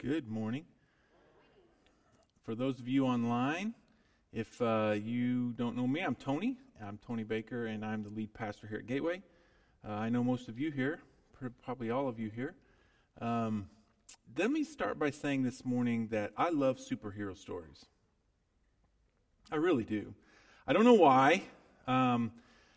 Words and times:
Good 0.00 0.28
morning. 0.28 0.64
For 2.44 2.54
those 2.54 2.78
of 2.78 2.86
you 2.86 3.04
online, 3.04 3.74
if 4.32 4.62
uh, 4.62 4.94
you 4.96 5.54
don't 5.54 5.76
know 5.76 5.88
me, 5.88 6.02
I'm 6.02 6.14
Tony. 6.14 6.56
I'm 6.80 7.00
Tony 7.04 7.24
Baker, 7.24 7.66
and 7.66 7.84
I'm 7.84 8.04
the 8.04 8.08
lead 8.08 8.32
pastor 8.32 8.68
here 8.68 8.78
at 8.78 8.86
Gateway. 8.86 9.22
Uh, 9.84 9.90
I 9.90 10.08
know 10.08 10.22
most 10.22 10.46
of 10.46 10.56
you 10.56 10.70
here, 10.70 11.00
probably 11.64 11.90
all 11.90 12.06
of 12.06 12.20
you 12.20 12.30
here. 12.30 12.54
Um, 13.20 13.68
let 14.36 14.52
me 14.52 14.62
start 14.62 15.00
by 15.00 15.10
saying 15.10 15.42
this 15.42 15.64
morning 15.64 16.06
that 16.12 16.30
I 16.36 16.50
love 16.50 16.78
superhero 16.78 17.36
stories. 17.36 17.86
I 19.50 19.56
really 19.56 19.82
do. 19.82 20.14
I 20.64 20.74
don't 20.74 20.84
know 20.84 20.94
why. 20.94 21.42
Um, 21.88 22.30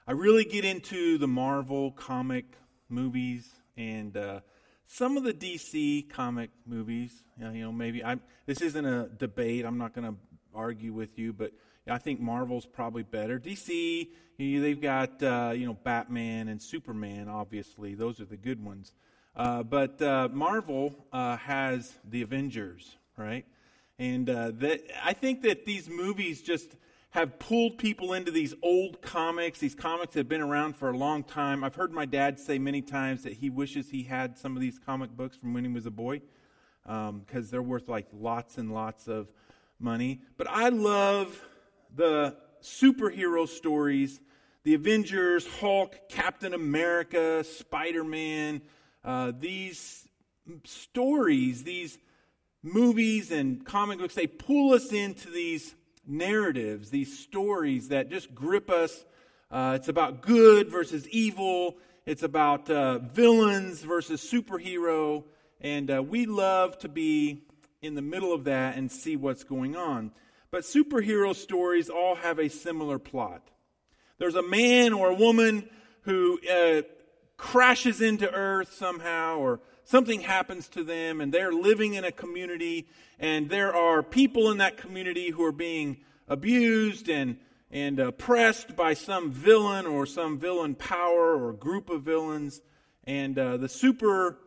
I 0.08 0.14
really 0.14 0.44
get 0.44 0.66
into 0.66 1.20
the 1.20 1.28
Marvel 1.28 1.92
comic 1.92 2.46
movies 2.90 3.48
and. 3.78 4.18
Uh, 4.18 4.40
some 4.92 5.16
of 5.16 5.24
the 5.24 5.34
DC 5.34 6.10
comic 6.10 6.50
movies, 6.66 7.24
you 7.40 7.64
know, 7.64 7.72
maybe 7.72 8.04
I 8.04 8.18
this 8.46 8.62
isn't 8.62 8.86
a 8.86 9.08
debate. 9.08 9.66
I'm 9.66 9.78
not 9.78 9.94
going 9.94 10.08
to 10.08 10.16
argue 10.54 10.92
with 10.92 11.18
you, 11.18 11.32
but 11.32 11.54
I 11.88 11.98
think 11.98 12.20
Marvel's 12.20 12.66
probably 12.66 13.04
better. 13.04 13.40
DC, 13.40 14.10
you 14.38 14.58
know, 14.58 14.62
they've 14.62 14.82
got 14.82 15.24
uh, 15.24 15.54
you 15.56 15.66
know 15.66 15.74
Batman 15.74 16.50
and 16.50 16.62
Superman. 16.62 17.30
Obviously, 17.30 17.96
those 17.96 18.20
are 18.20 18.26
the 18.26 18.36
good 18.36 18.64
ones. 18.64 18.92
Uh, 19.34 19.64
but 19.64 20.02
uh, 20.02 20.28
Marvel 20.30 20.94
uh, 21.14 21.38
has 21.38 21.94
the 22.04 22.22
Avengers, 22.22 22.98
right? 23.16 23.46
And 23.98 24.30
uh, 24.30 24.52
that 24.56 24.82
I 25.06 25.14
think 25.14 25.44
that 25.44 25.66
these 25.66 25.88
movies 25.88 26.42
just 26.42 26.76
have 27.12 27.40
pulled 27.40 27.78
people 27.78 28.14
into 28.14 28.32
these 28.32 28.54
old 28.62 29.02
comics, 29.02 29.60
these 29.60 29.76
comics 29.76 30.14
that 30.14 30.22
have 30.22 30.30
been 30.30 30.42
around 30.42 30.76
for 30.76 30.90
a 30.90 30.98
long 30.98 31.24
time. 31.24 31.64
I've 31.64 31.76
heard 31.76 31.92
my 31.92 32.06
dad 32.06 32.40
say 32.40 32.58
many 32.58 32.82
times 32.82 33.24
that 33.24 33.34
he 33.34 33.50
wishes 33.50 33.90
he 33.90 34.04
had 34.04 34.38
some 34.38 34.56
of 34.56 34.62
these 34.62 34.80
comic 34.80 35.12
books 35.12 35.36
from 35.36 35.54
when 35.54 35.66
he 35.66 35.72
was 35.72 35.86
a 35.86 35.92
boy 35.92 36.22
because 36.84 37.10
um, 37.10 37.48
they're 37.52 37.62
worth 37.62 37.90
like 37.90 38.08
lots 38.14 38.58
and 38.58 38.74
lots 38.74 39.08
of 39.08 39.28
money. 39.78 40.22
But 40.38 40.50
I 40.50 40.70
love 40.70 41.44
the 41.94 42.38
superhero 42.64 43.48
stories 43.48 44.20
the 44.64 44.76
Avengers, 44.76 45.48
Hulk, 45.60 45.98
Captain 46.08 46.54
America, 46.54 47.44
Spider 47.44 48.04
Man. 48.04 48.62
Uh, 49.04 49.32
these 49.36 50.08
stories, 50.66 51.64
these 51.64 51.98
movies 52.62 53.32
and 53.32 53.66
comic 53.66 53.98
books, 53.98 54.14
they 54.14 54.28
pull 54.28 54.74
us 54.74 54.94
into 54.94 55.32
these 55.32 55.74
narratives, 56.12 56.90
these 56.90 57.18
stories 57.20 57.88
that 57.88 58.10
just 58.10 58.36
grip 58.36 58.70
us. 58.70 59.06
Uh, 59.50 59.74
it's 59.76 59.88
about 59.88 60.22
good 60.22 60.70
versus 60.70 61.08
evil. 61.10 61.78
It's 62.06 62.24
about 62.24 62.70
uh, 62.70 63.00
villains 63.00 63.82
versus 63.82 64.22
superhero. 64.22 65.24
And 65.60 65.90
uh, 65.90 66.04
we 66.04 66.26
love 66.26 66.78
to 66.80 66.90
be 66.90 67.44
in 67.82 67.96
the 67.96 68.02
middle 68.02 68.34
of 68.34 68.44
that 68.46 68.78
and 68.78 68.92
see 68.92 69.16
what's 69.16 69.44
going 69.44 69.76
on. 69.76 70.12
But 70.52 70.64
superhero 70.64 71.36
stories 71.36 71.90
all 71.90 72.16
have 72.16 72.38
a 72.40 72.50
similar 72.50 73.00
plot. 73.00 73.48
There's 74.18 74.36
a 74.36 74.44
man 74.44 74.94
or 74.94 75.10
a 75.10 75.16
woman 75.16 75.70
who 76.02 76.40
uh, 76.52 76.82
crashes 77.38 78.02
into 78.02 78.32
Earth 78.32 78.74
somehow, 78.74 79.38
or 79.38 79.62
something 79.92 80.22
happens 80.22 80.70
to 80.70 80.86
them 80.86 81.20
and 81.20 81.34
they're 81.34 81.52
living 81.52 81.96
in 81.96 82.06
a 82.06 82.12
community 82.14 82.88
and 83.20 83.50
there 83.50 83.76
are 83.76 84.02
people 84.02 84.50
in 84.50 84.58
that 84.58 84.78
community 84.78 85.30
who 85.30 85.44
are 85.44 85.52
being 85.52 85.98
abused 86.28 87.10
and 87.10 87.38
and 87.70 88.00
oppressed 88.00 88.76
by 88.76 88.94
some 88.94 89.32
villain 89.32 89.86
or 89.86 90.06
some 90.06 90.40
villain 90.40 90.76
power 90.76 91.36
or 91.36 91.54
group 91.54 91.90
of 91.90 92.04
villains. 92.04 92.62
And 93.06 93.38
uh, 93.40 93.58
the 93.58 93.68
superhero 93.68 94.38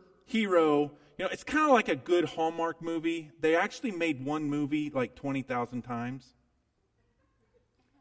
you 1.17 1.23
know 1.23 1.29
it's 1.31 1.43
kind 1.43 1.65
of 1.65 1.71
like 1.71 1.89
a 1.89 1.95
good 1.95 2.25
hallmark 2.25 2.81
movie. 2.81 3.31
They 3.39 3.55
actually 3.55 3.91
made 3.91 4.25
one 4.25 4.49
movie 4.49 4.89
like 4.89 5.15
20000 5.15 5.83
times. 5.83 6.33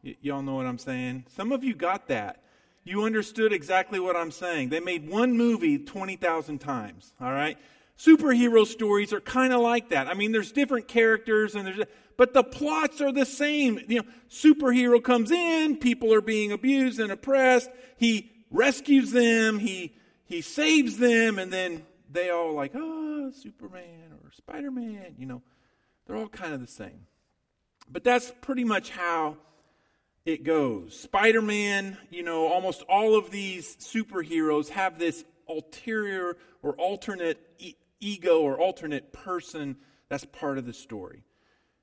Y- 0.02 0.16
y'all 0.22 0.42
know 0.42 0.54
what 0.54 0.66
i'm 0.66 0.78
saying? 0.78 1.26
Some 1.36 1.52
of 1.52 1.62
you 1.62 1.74
got 1.74 2.08
that 2.08 2.43
you 2.84 3.04
understood 3.04 3.52
exactly 3.52 3.98
what 3.98 4.14
I'm 4.14 4.30
saying. 4.30 4.68
They 4.68 4.80
made 4.80 5.08
one 5.08 5.36
movie 5.36 5.78
20,000 5.78 6.58
times, 6.58 7.12
all 7.20 7.32
right? 7.32 7.58
Superhero 7.98 8.66
stories 8.66 9.12
are 9.12 9.20
kind 9.20 9.52
of 9.52 9.60
like 9.60 9.88
that. 9.90 10.06
I 10.06 10.14
mean, 10.14 10.32
there's 10.32 10.52
different 10.52 10.88
characters 10.88 11.54
and 11.54 11.66
there's 11.66 11.80
but 12.16 12.32
the 12.32 12.44
plots 12.44 13.00
are 13.00 13.10
the 13.10 13.26
same. 13.26 13.80
You 13.88 14.02
know, 14.02 14.08
superhero 14.30 15.02
comes 15.02 15.32
in, 15.32 15.78
people 15.78 16.14
are 16.14 16.20
being 16.20 16.52
abused 16.52 17.00
and 17.00 17.10
oppressed, 17.10 17.70
he 17.96 18.30
rescues 18.50 19.10
them, 19.10 19.58
he 19.58 19.96
he 20.24 20.40
saves 20.40 20.98
them 20.98 21.38
and 21.38 21.52
then 21.52 21.84
they 22.10 22.30
all 22.30 22.52
like, 22.52 22.72
"Oh, 22.74 23.32
Superman 23.32 24.12
or 24.22 24.30
Spider-Man," 24.30 25.16
you 25.18 25.26
know. 25.26 25.42
They're 26.06 26.16
all 26.16 26.28
kind 26.28 26.52
of 26.54 26.60
the 26.60 26.66
same. 26.66 27.06
But 27.90 28.04
that's 28.04 28.32
pretty 28.40 28.64
much 28.64 28.90
how 28.90 29.36
it 30.24 30.42
goes. 30.44 30.98
Spider 30.98 31.42
Man, 31.42 31.98
you 32.10 32.22
know, 32.22 32.46
almost 32.46 32.82
all 32.82 33.16
of 33.16 33.30
these 33.30 33.76
superheroes 33.76 34.68
have 34.70 34.98
this 34.98 35.24
ulterior 35.48 36.36
or 36.62 36.72
alternate 36.74 37.38
e- 37.58 37.74
ego 38.00 38.40
or 38.40 38.58
alternate 38.58 39.12
person 39.12 39.76
that's 40.08 40.24
part 40.24 40.58
of 40.58 40.66
the 40.66 40.72
story. 40.72 41.24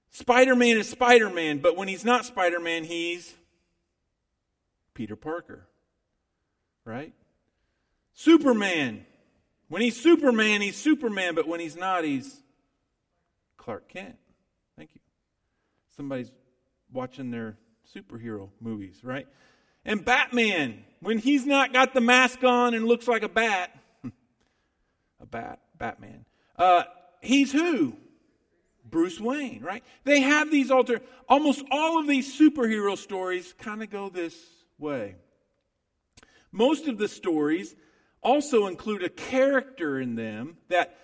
Spider 0.09 0.55
Man 0.55 0.77
is 0.77 0.89
Spider 0.89 1.29
Man, 1.29 1.59
but 1.59 1.77
when 1.77 1.87
he's 1.87 2.03
not 2.03 2.25
Spider 2.25 2.59
Man, 2.59 2.83
he's 2.83 3.33
Peter 4.93 5.15
Parker. 5.15 5.67
Right? 6.83 7.13
Superman. 8.13 9.05
When 9.69 9.81
he's 9.81 10.01
Superman, 10.01 10.61
he's 10.61 10.75
Superman, 10.75 11.35
but 11.35 11.47
when 11.47 11.59
he's 11.59 11.77
not, 11.77 12.03
he's 12.03 12.41
Clark 13.55 13.87
Kent. 13.87 14.17
Thank 14.75 14.89
you. 14.95 15.01
Somebody's 15.95 16.31
watching 16.91 17.31
their 17.31 17.57
superhero 17.95 18.49
movies, 18.59 18.99
right? 19.03 19.27
And 19.85 20.05
Batman, 20.05 20.83
when 20.99 21.17
he's 21.17 21.45
not 21.45 21.73
got 21.73 21.93
the 21.93 22.01
mask 22.01 22.43
on 22.43 22.73
and 22.73 22.85
looks 22.85 23.07
like 23.07 23.23
a 23.23 23.29
bat, 23.29 23.71
a 25.19 25.25
bat, 25.25 25.59
Batman, 25.77 26.25
uh, 26.57 26.83
he's 27.21 27.51
who? 27.51 27.95
Bruce 28.85 29.19
Wayne, 29.19 29.61
right? 29.63 29.83
They 30.03 30.21
have 30.21 30.51
these 30.51 30.69
alter, 30.69 31.01
almost 31.27 31.63
all 31.71 31.99
of 31.99 32.07
these 32.07 32.37
superhero 32.37 32.97
stories 32.97 33.53
kind 33.57 33.81
of 33.81 33.89
go 33.89 34.09
this 34.09 34.35
way. 34.77 35.15
Most 36.51 36.87
of 36.87 36.97
the 36.97 37.07
stories 37.07 37.75
also 38.21 38.67
include 38.67 39.03
a 39.03 39.09
character 39.09 39.99
in 39.99 40.15
them 40.15 40.57
that 40.67 40.97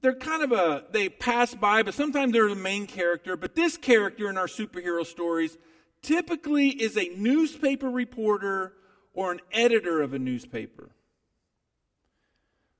they're 0.00 0.14
kind 0.14 0.42
of 0.42 0.52
a 0.52 0.84
they 0.90 1.08
pass 1.08 1.54
by 1.54 1.82
but 1.82 1.94
sometimes 1.94 2.32
they're 2.32 2.48
the 2.48 2.54
main 2.54 2.86
character 2.86 3.36
but 3.36 3.54
this 3.54 3.78
character 3.78 4.28
in 4.28 4.36
our 4.36 4.46
superhero 4.46 5.06
stories 5.06 5.56
typically 6.02 6.68
is 6.68 6.96
a 6.96 7.08
newspaper 7.16 7.90
reporter 7.90 8.74
or 9.14 9.32
an 9.32 9.40
editor 9.52 10.00
of 10.00 10.12
a 10.12 10.18
newspaper. 10.18 10.90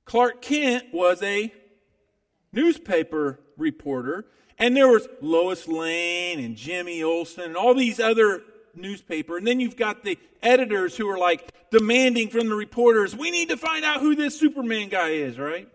Clark 0.05 0.43
Kent 0.43 0.93
was 0.93 1.23
a 1.23 1.53
newspaper 2.53 3.41
reporter, 3.57 4.27
and 4.59 4.77
there 4.77 4.89
was 4.89 5.09
Lois 5.21 5.69
Lane 5.69 6.41
and 6.41 6.57
Jimmy 6.57 7.03
Olsen 7.03 7.45
and 7.45 7.57
all 7.57 7.75
these 7.75 8.01
other 8.01 8.43
newspaper. 8.75 9.37
And 9.37 9.47
then 9.47 9.61
you've 9.61 9.77
got 9.77 10.03
the 10.03 10.19
editors 10.43 10.97
who 10.97 11.09
are 11.09 11.19
like 11.19 11.53
demanding 11.71 12.29
from 12.29 12.49
the 12.49 12.55
reporters, 12.55 13.17
we 13.17 13.31
need 13.31 13.49
to 13.49 13.57
find 13.57 13.85
out 13.85 14.01
who 14.01 14.15
this 14.15 14.39
Superman 14.39 14.89
guy 14.89 15.11
is, 15.11 15.39
right? 15.39 15.69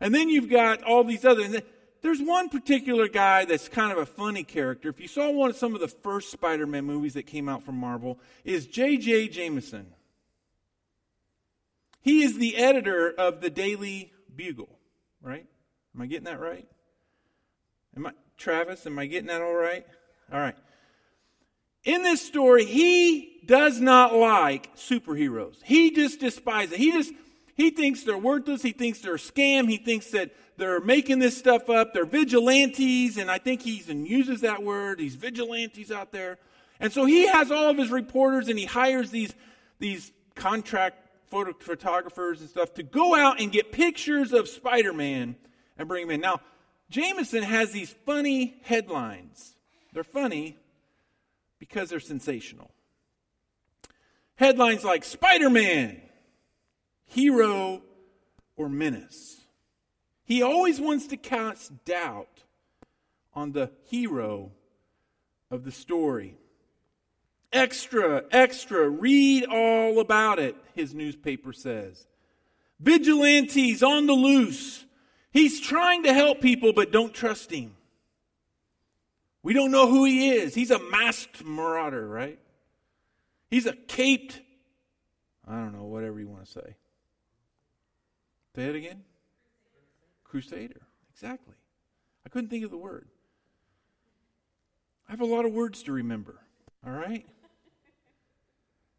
And 0.00 0.14
then 0.14 0.28
you've 0.28 0.50
got 0.50 0.82
all 0.82 1.04
these 1.04 1.24
other 1.24 1.62
there's 2.02 2.20
one 2.20 2.48
particular 2.48 3.08
guy 3.08 3.44
that's 3.44 3.68
kind 3.68 3.92
of 3.92 3.98
a 3.98 4.06
funny 4.06 4.44
character. 4.44 4.88
If 4.88 5.00
you 5.00 5.08
saw 5.08 5.30
one 5.30 5.50
of 5.50 5.56
some 5.56 5.74
of 5.74 5.80
the 5.80 5.88
first 5.88 6.30
Spider-Man 6.30 6.84
movies 6.84 7.14
that 7.14 7.26
came 7.26 7.48
out 7.48 7.62
from 7.64 7.76
Marvel, 7.76 8.18
is 8.44 8.66
J.J. 8.66 9.28
Jameson. 9.28 9.94
He 12.00 12.22
is 12.22 12.38
the 12.38 12.56
editor 12.56 13.10
of 13.10 13.40
the 13.40 13.50
Daily 13.50 14.12
Bugle, 14.34 14.78
right? 15.20 15.46
Am 15.94 16.02
I 16.02 16.06
getting 16.06 16.24
that 16.24 16.40
right? 16.40 16.66
Am 17.96 18.06
I 18.06 18.12
Travis, 18.36 18.86
am 18.86 18.98
I 18.98 19.06
getting 19.06 19.26
that 19.26 19.42
all 19.42 19.54
right? 19.54 19.84
All 20.32 20.38
right. 20.38 20.56
In 21.84 22.02
this 22.02 22.24
story, 22.24 22.64
he 22.64 23.40
does 23.46 23.80
not 23.80 24.14
like 24.14 24.76
superheroes. 24.76 25.56
He 25.64 25.90
just 25.90 26.20
despises 26.20 26.74
it. 26.74 26.78
He 26.78 26.92
just 26.92 27.12
he 27.56 27.70
thinks 27.70 28.04
they're 28.04 28.16
worthless. 28.16 28.62
He 28.62 28.72
thinks 28.72 29.00
they're 29.00 29.16
a 29.16 29.18
scam. 29.18 29.68
He 29.68 29.78
thinks 29.78 30.10
that 30.12 30.30
they're 30.58 30.80
making 30.80 31.20
this 31.20 31.38
stuff 31.38 31.70
up. 31.70 31.94
They're 31.94 32.04
vigilantes, 32.04 33.16
and 33.16 33.30
I 33.30 33.38
think 33.38 33.62
he 33.62 33.76
even 33.76 34.04
uses 34.04 34.40
that 34.42 34.62
word. 34.62 34.98
These 34.98 35.14
vigilantes 35.14 35.90
out 35.92 36.12
there. 36.12 36.38
And 36.80 36.92
so 36.92 37.04
he 37.04 37.26
has 37.28 37.50
all 37.50 37.70
of 37.70 37.78
his 37.78 37.90
reporters 37.90 38.48
and 38.48 38.58
he 38.58 38.64
hires 38.64 39.10
these, 39.10 39.34
these 39.78 40.12
contract 40.34 40.96
photo, 41.28 41.52
photographers 41.58 42.40
and 42.40 42.50
stuff 42.50 42.74
to 42.74 42.82
go 42.82 43.14
out 43.14 43.40
and 43.40 43.50
get 43.50 43.72
pictures 43.72 44.32
of 44.32 44.48
Spider 44.48 44.92
Man 44.92 45.36
and 45.76 45.88
bring 45.88 46.06
them 46.06 46.14
in. 46.14 46.20
Now, 46.20 46.40
Jameson 46.90 47.42
has 47.42 47.72
these 47.72 47.94
funny 48.06 48.56
headlines. 48.62 49.54
They're 49.92 50.04
funny 50.04 50.56
because 51.58 51.90
they're 51.90 52.00
sensational. 52.00 52.70
Headlines 54.36 54.84
like 54.84 55.04
Spider 55.04 55.50
Man, 55.50 56.00
hero 57.06 57.82
or 58.56 58.68
menace. 58.68 59.37
He 60.28 60.42
always 60.42 60.78
wants 60.78 61.06
to 61.06 61.16
cast 61.16 61.86
doubt 61.86 62.44
on 63.32 63.52
the 63.52 63.70
hero 63.86 64.52
of 65.50 65.64
the 65.64 65.72
story. 65.72 66.36
Extra, 67.50 68.24
extra, 68.30 68.90
read 68.90 69.46
all 69.46 70.00
about 70.00 70.38
it, 70.38 70.54
his 70.74 70.94
newspaper 70.94 71.54
says. 71.54 72.06
Vigilantes 72.78 73.82
on 73.82 74.04
the 74.04 74.12
loose. 74.12 74.84
He's 75.30 75.62
trying 75.62 76.02
to 76.02 76.12
help 76.12 76.42
people, 76.42 76.74
but 76.74 76.92
don't 76.92 77.14
trust 77.14 77.50
him. 77.50 77.74
We 79.42 79.54
don't 79.54 79.70
know 79.70 79.88
who 79.88 80.04
he 80.04 80.28
is. 80.28 80.54
He's 80.54 80.70
a 80.70 80.78
masked 80.90 81.42
marauder, 81.42 82.06
right? 82.06 82.38
He's 83.48 83.64
a 83.64 83.72
caped, 83.72 84.42
I 85.46 85.54
don't 85.54 85.72
know, 85.72 85.84
whatever 85.84 86.20
you 86.20 86.28
want 86.28 86.44
to 86.44 86.52
say. 86.52 86.76
Say 88.54 88.64
it 88.64 88.76
again. 88.76 89.04
Crusader. 90.28 90.82
Exactly. 91.12 91.54
I 92.24 92.28
couldn't 92.28 92.50
think 92.50 92.64
of 92.64 92.70
the 92.70 92.76
word. 92.76 93.08
I 95.08 95.12
have 95.12 95.20
a 95.20 95.26
lot 95.26 95.46
of 95.46 95.52
words 95.52 95.82
to 95.84 95.92
remember. 95.92 96.38
All 96.86 96.92
right? 96.92 97.26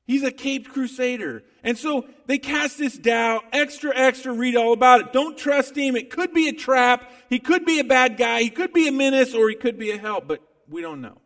He's 0.05 0.23
a 0.23 0.31
caped 0.31 0.73
crusader. 0.73 1.43
And 1.63 1.77
so 1.77 2.07
they 2.25 2.39
cast 2.39 2.79
this 2.79 2.97
doubt, 2.97 3.43
extra, 3.53 3.95
extra, 3.95 4.33
read 4.33 4.55
all 4.55 4.73
about 4.73 5.01
it. 5.01 5.13
Don't 5.13 5.37
trust 5.37 5.77
him. 5.77 5.95
It 5.95 6.09
could 6.09 6.33
be 6.33 6.47
a 6.47 6.53
trap. 6.53 7.11
He 7.29 7.37
could 7.37 7.63
be 7.63 7.79
a 7.79 7.83
bad 7.83 8.17
guy. 8.17 8.41
He 8.41 8.49
could 8.49 8.73
be 8.73 8.87
a 8.87 8.91
menace 8.91 9.35
or 9.35 9.49
he 9.49 9.55
could 9.55 9.77
be 9.77 9.91
a 9.91 9.99
help, 9.99 10.27
but 10.27 10.41
we 10.67 10.81
don't 10.81 11.01
know. 11.01 11.21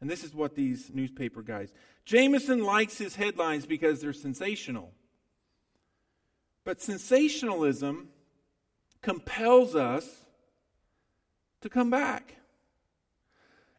And 0.00 0.08
this 0.08 0.24
is 0.24 0.34
what 0.34 0.54
these 0.54 0.90
newspaper 0.94 1.42
guys. 1.42 1.70
Jameson 2.06 2.64
likes 2.64 2.96
his 2.96 3.14
headlines 3.14 3.66
because 3.66 4.00
they're 4.00 4.14
sensational. 4.14 4.92
But 6.64 6.80
sensationalism 6.80 8.08
compels 9.02 9.74
us 9.74 10.08
to 11.60 11.68
come 11.68 11.90
back. 11.90 12.36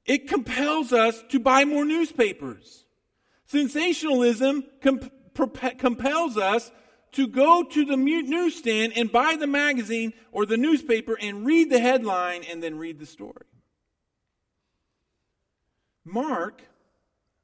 It 0.06 0.28
compels 0.28 0.92
us 0.92 1.24
to 1.30 1.40
buy 1.40 1.66
more 1.66 1.86
newspapers. 1.86 2.86
Sensationalism 3.46 4.64
compels 4.82 6.38
us 6.38 6.72
to 7.14 7.28
go 7.28 7.64
to 7.64 7.86
the 7.86 7.96
newsstand 7.96 8.94
and 8.96 9.12
buy 9.12 9.38
the 9.40 9.48
magazine 9.48 10.14
or 10.32 10.46
the 10.46 10.58
newspaper 10.58 11.18
and 11.20 11.46
read 11.46 11.70
the 11.70 11.80
headline 11.80 12.44
and 12.44 12.62
then 12.62 12.78
read 12.78 13.00
the 13.00 13.06
story. 13.06 13.46
Mark, 16.04 16.62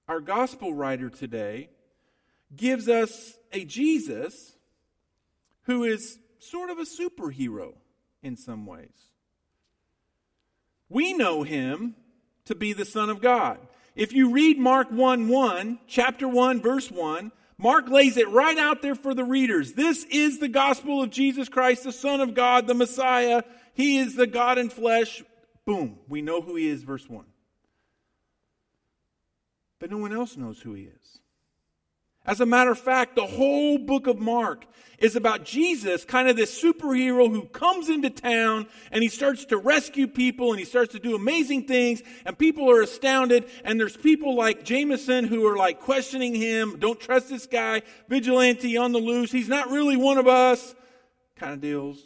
our 0.08 0.20
gospel 0.20 0.74
writer 0.74 1.10
today, 1.10 1.70
gives 2.54 2.90
us 2.90 3.38
a 3.54 3.64
Jesus 3.64 4.54
who 5.64 5.84
is 5.84 6.18
sort 6.39 6.69
of 6.69 6.80
a 6.80 6.83
superhero 6.83 7.74
in 8.24 8.36
some 8.36 8.65
ways. 8.65 9.09
We 10.89 11.13
know 11.13 11.44
him 11.44 11.95
to 12.45 12.56
be 12.56 12.74
the 12.74 12.86
Son 12.86 13.09
of 13.09 13.21
God. 13.21 13.59
If 13.95 14.13
you 14.13 14.31
read 14.31 14.57
Mark 14.57 14.89
1 14.91 15.27
1, 15.27 15.80
chapter 15.88 16.27
1, 16.27 16.62
verse 16.62 16.89
1, 16.89 17.31
Mark 17.57 17.89
lays 17.89 18.15
it 18.15 18.30
right 18.30 18.57
out 18.57 18.81
there 18.81 18.95
for 18.95 19.13
the 19.13 19.24
readers. 19.24 19.74
This 19.74 20.06
is 20.06 20.39
the 20.39 20.47
gospel 20.47 21.03
of 21.03 21.09
Jesus 21.09 21.50
Christ, 21.50 21.83
the 21.83 21.91
Son 21.91 22.21
of 22.21 22.33
God, 22.33 22.68
the 22.68 22.74
Messiah. 22.74 23.44
He 23.74 23.97
is 23.97 24.15
the 24.15 24.27
God 24.27 24.57
in 24.57 24.69
flesh. 24.69 25.21
Boom. 25.65 26.00
We 26.07 26.21
know 26.21 26.41
who 26.41 26.56
he 26.56 26.68
is, 26.68 26.83
verse 26.83 27.07
1. 27.07 27.25
But 29.80 29.91
no 29.91 29.97
one 29.97 30.13
else 30.13 30.38
knows 30.38 30.62
who 30.62 30.74
he 30.74 30.83
is. 30.83 31.19
As 32.30 32.42
a 32.42 32.46
matter 32.46 32.70
of 32.70 32.78
fact, 32.78 33.16
the 33.16 33.26
whole 33.26 33.80
book 33.80 34.06
of 34.06 34.20
Mark 34.20 34.68
is 35.00 35.16
about 35.16 35.46
Jesus, 35.46 36.06
kind 36.06 36.30
of 36.30 36.36
this 36.36 36.62
superhero 36.62 37.28
who 37.28 37.46
comes 37.46 37.90
into 37.90 38.12
town 38.12 38.68
and 38.92 39.02
he 39.02 39.10
starts 39.10 39.46
to 39.46 39.58
rescue 39.58 40.06
people 40.06 40.52
and 40.52 40.60
he 40.60 40.66
starts 40.66 40.92
to 40.92 41.00
do 41.00 41.16
amazing 41.16 41.66
things 41.66 42.04
and 42.28 42.38
people 42.38 42.70
are 42.70 42.84
astounded 42.84 43.50
and 43.64 43.80
there's 43.80 43.98
people 43.98 44.36
like 44.36 44.64
Jameson 44.64 45.26
who 45.26 45.44
are 45.48 45.58
like 45.58 45.80
questioning 45.80 46.36
him, 46.36 46.78
don't 46.78 47.00
trust 47.00 47.30
this 47.30 47.48
guy, 47.48 47.81
vigilante 48.08 48.78
on 48.78 48.92
the 48.92 49.00
loose, 49.00 49.32
he's 49.32 49.50
not 49.50 49.72
really 49.72 49.98
one 49.98 50.20
of 50.20 50.28
us, 50.28 50.75
kind 51.36 51.54
of 51.54 51.62
deals. 51.62 51.98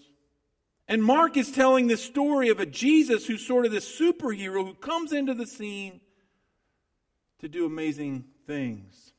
And 0.88 1.04
Mark 1.04 1.36
is 1.36 1.52
telling 1.52 1.88
this 1.88 2.02
story 2.02 2.48
of 2.48 2.62
a 2.62 2.66
Jesus 2.66 3.28
who's 3.28 3.46
sort 3.46 3.66
of 3.66 3.74
this 3.74 4.00
superhero 4.00 4.66
who 4.66 4.74
comes 4.74 5.12
into 5.12 5.34
the 5.34 5.46
scene 5.46 6.00
to 7.40 7.50
do 7.50 7.66
amazing 7.66 8.24
things. 8.48 9.13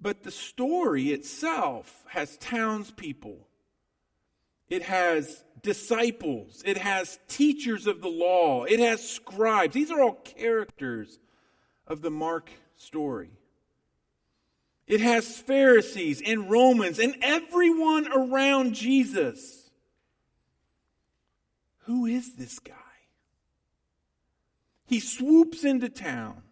But 0.00 0.22
the 0.22 0.30
story 0.30 1.10
itself 1.10 2.04
has 2.08 2.36
townspeople, 2.38 3.46
it 4.68 4.82
has 4.82 5.44
disciples, 5.62 6.62
it 6.64 6.78
has 6.78 7.18
teachers 7.26 7.86
of 7.86 8.00
the 8.00 8.08
law, 8.08 8.64
it 8.64 8.78
has 8.80 9.08
scribes. 9.08 9.74
These 9.74 9.90
are 9.90 10.00
all 10.00 10.14
characters 10.14 11.18
of 11.86 12.02
the 12.02 12.10
Mark 12.10 12.50
story. 12.76 13.30
It 14.86 15.00
has 15.00 15.38
Pharisees 15.40 16.22
and 16.24 16.50
Romans 16.50 16.98
and 16.98 17.16
everyone 17.20 18.08
around 18.10 18.74
Jesus. 18.74 19.70
Who 21.80 22.06
is 22.06 22.34
this 22.34 22.58
guy? 22.58 22.74
He 24.86 25.00
swoops 25.00 25.64
into 25.64 25.90
town 25.90 26.42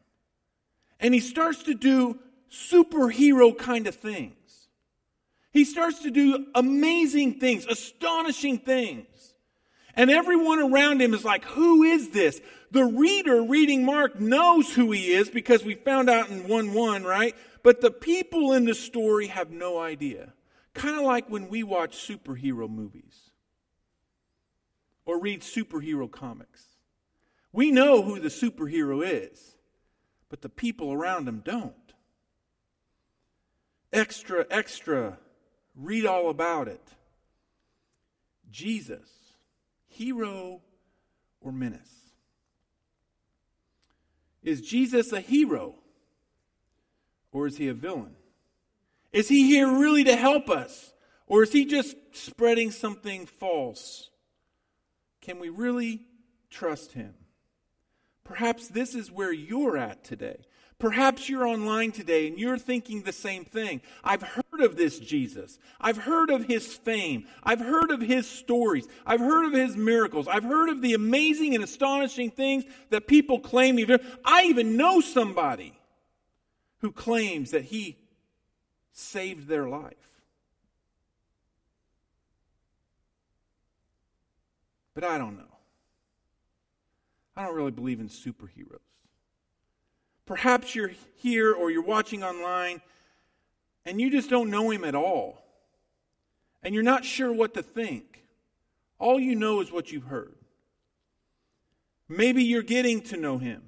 and 1.00 1.14
he 1.14 1.20
starts 1.20 1.62
to 1.64 1.74
do 1.74 2.18
superhero 2.50 3.56
kind 3.56 3.86
of 3.86 3.94
things. 3.94 4.34
He 5.52 5.64
starts 5.64 6.00
to 6.00 6.10
do 6.10 6.46
amazing 6.54 7.40
things, 7.40 7.66
astonishing 7.66 8.58
things. 8.58 9.34
And 9.94 10.10
everyone 10.10 10.58
around 10.58 11.00
him 11.00 11.14
is 11.14 11.24
like, 11.24 11.44
Who 11.44 11.82
is 11.82 12.10
this? 12.10 12.40
The 12.72 12.84
reader 12.84 13.42
reading 13.42 13.84
Mark 13.84 14.20
knows 14.20 14.74
who 14.74 14.92
he 14.92 15.12
is 15.12 15.30
because 15.30 15.64
we 15.64 15.74
found 15.74 16.10
out 16.10 16.28
in 16.28 16.46
1 16.46 16.74
1, 16.74 17.04
right? 17.04 17.34
But 17.62 17.80
the 17.80 17.90
people 17.90 18.52
in 18.52 18.66
the 18.66 18.74
story 18.74 19.28
have 19.28 19.50
no 19.50 19.78
idea. 19.78 20.34
Kind 20.74 20.98
of 20.98 21.04
like 21.04 21.30
when 21.30 21.48
we 21.48 21.62
watch 21.62 21.96
superhero 22.06 22.68
movies 22.68 23.30
or 25.06 25.18
read 25.18 25.40
superhero 25.40 26.10
comics. 26.10 26.66
We 27.50 27.70
know 27.70 28.02
who 28.02 28.20
the 28.20 28.28
superhero 28.28 29.02
is, 29.02 29.56
but 30.28 30.42
the 30.42 30.50
people 30.50 30.92
around 30.92 31.26
him 31.26 31.40
don't 31.42 31.85
extra, 33.96 34.46
extra. 34.50 35.18
Read 35.74 36.06
all 36.06 36.30
about 36.30 36.68
it. 36.68 36.82
Jesus, 38.50 39.08
hero 39.88 40.60
or 41.40 41.52
menace? 41.52 41.80
Is 44.42 44.60
Jesus 44.60 45.12
a 45.12 45.20
hero 45.20 45.74
or 47.32 47.46
is 47.46 47.56
he 47.56 47.68
a 47.68 47.74
villain? 47.74 48.14
Is 49.12 49.28
he 49.28 49.48
here 49.48 49.68
really 49.68 50.04
to 50.04 50.14
help 50.14 50.48
us 50.48 50.92
or 51.26 51.42
is 51.42 51.52
he 51.52 51.64
just 51.64 51.96
spreading 52.12 52.70
something 52.70 53.26
false? 53.26 54.10
Can 55.20 55.40
we 55.40 55.48
really 55.48 56.06
trust 56.50 56.92
him? 56.92 57.14
Perhaps 58.22 58.68
this 58.68 58.94
is 58.94 59.10
where 59.10 59.32
you're 59.32 59.76
at 59.76 60.04
today. 60.04 60.44
Perhaps 60.78 61.30
you're 61.30 61.46
online 61.46 61.90
today 61.90 62.28
and 62.28 62.38
you're 62.38 62.58
thinking 62.58 63.02
the 63.02 63.12
same 63.12 63.46
thing. 63.46 63.80
I've 64.04 64.20
heard 64.20 64.60
of 64.60 64.76
this 64.76 64.98
Jesus. 64.98 65.58
I've 65.80 65.96
heard 65.96 66.28
of 66.28 66.44
his 66.44 66.74
fame. 66.74 67.26
I've 67.42 67.60
heard 67.60 67.90
of 67.90 68.02
his 68.02 68.28
stories. 68.28 68.86
I've 69.06 69.20
heard 69.20 69.46
of 69.46 69.54
his 69.54 69.74
miracles. 69.74 70.28
I've 70.28 70.44
heard 70.44 70.68
of 70.68 70.82
the 70.82 70.92
amazing 70.92 71.54
and 71.54 71.64
astonishing 71.64 72.30
things 72.30 72.64
that 72.90 73.06
people 73.06 73.40
claim. 73.40 73.78
I 74.24 74.44
even 74.44 74.76
know 74.76 75.00
somebody 75.00 75.78
who 76.80 76.92
claims 76.92 77.52
that 77.52 77.64
he 77.64 77.96
saved 78.92 79.48
their 79.48 79.66
life. 79.68 79.94
But 84.94 85.04
I 85.04 85.16
don't 85.16 85.38
know. 85.38 85.56
I 87.34 87.44
don't 87.44 87.54
really 87.54 87.70
believe 87.70 88.00
in 88.00 88.08
superheroes. 88.08 88.85
Perhaps 90.26 90.74
you're 90.74 90.92
here 91.16 91.52
or 91.52 91.70
you're 91.70 91.82
watching 91.82 92.22
online 92.22 92.80
and 93.84 94.00
you 94.00 94.10
just 94.10 94.28
don't 94.28 94.50
know 94.50 94.70
him 94.70 94.84
at 94.84 94.94
all. 94.94 95.42
And 96.62 96.74
you're 96.74 96.82
not 96.82 97.04
sure 97.04 97.32
what 97.32 97.54
to 97.54 97.62
think. 97.62 98.24
All 98.98 99.20
you 99.20 99.36
know 99.36 99.60
is 99.60 99.70
what 99.70 99.92
you've 99.92 100.04
heard. 100.04 100.34
Maybe 102.08 102.42
you're 102.42 102.62
getting 102.62 103.00
to 103.02 103.16
know 103.16 103.38
him. 103.38 103.62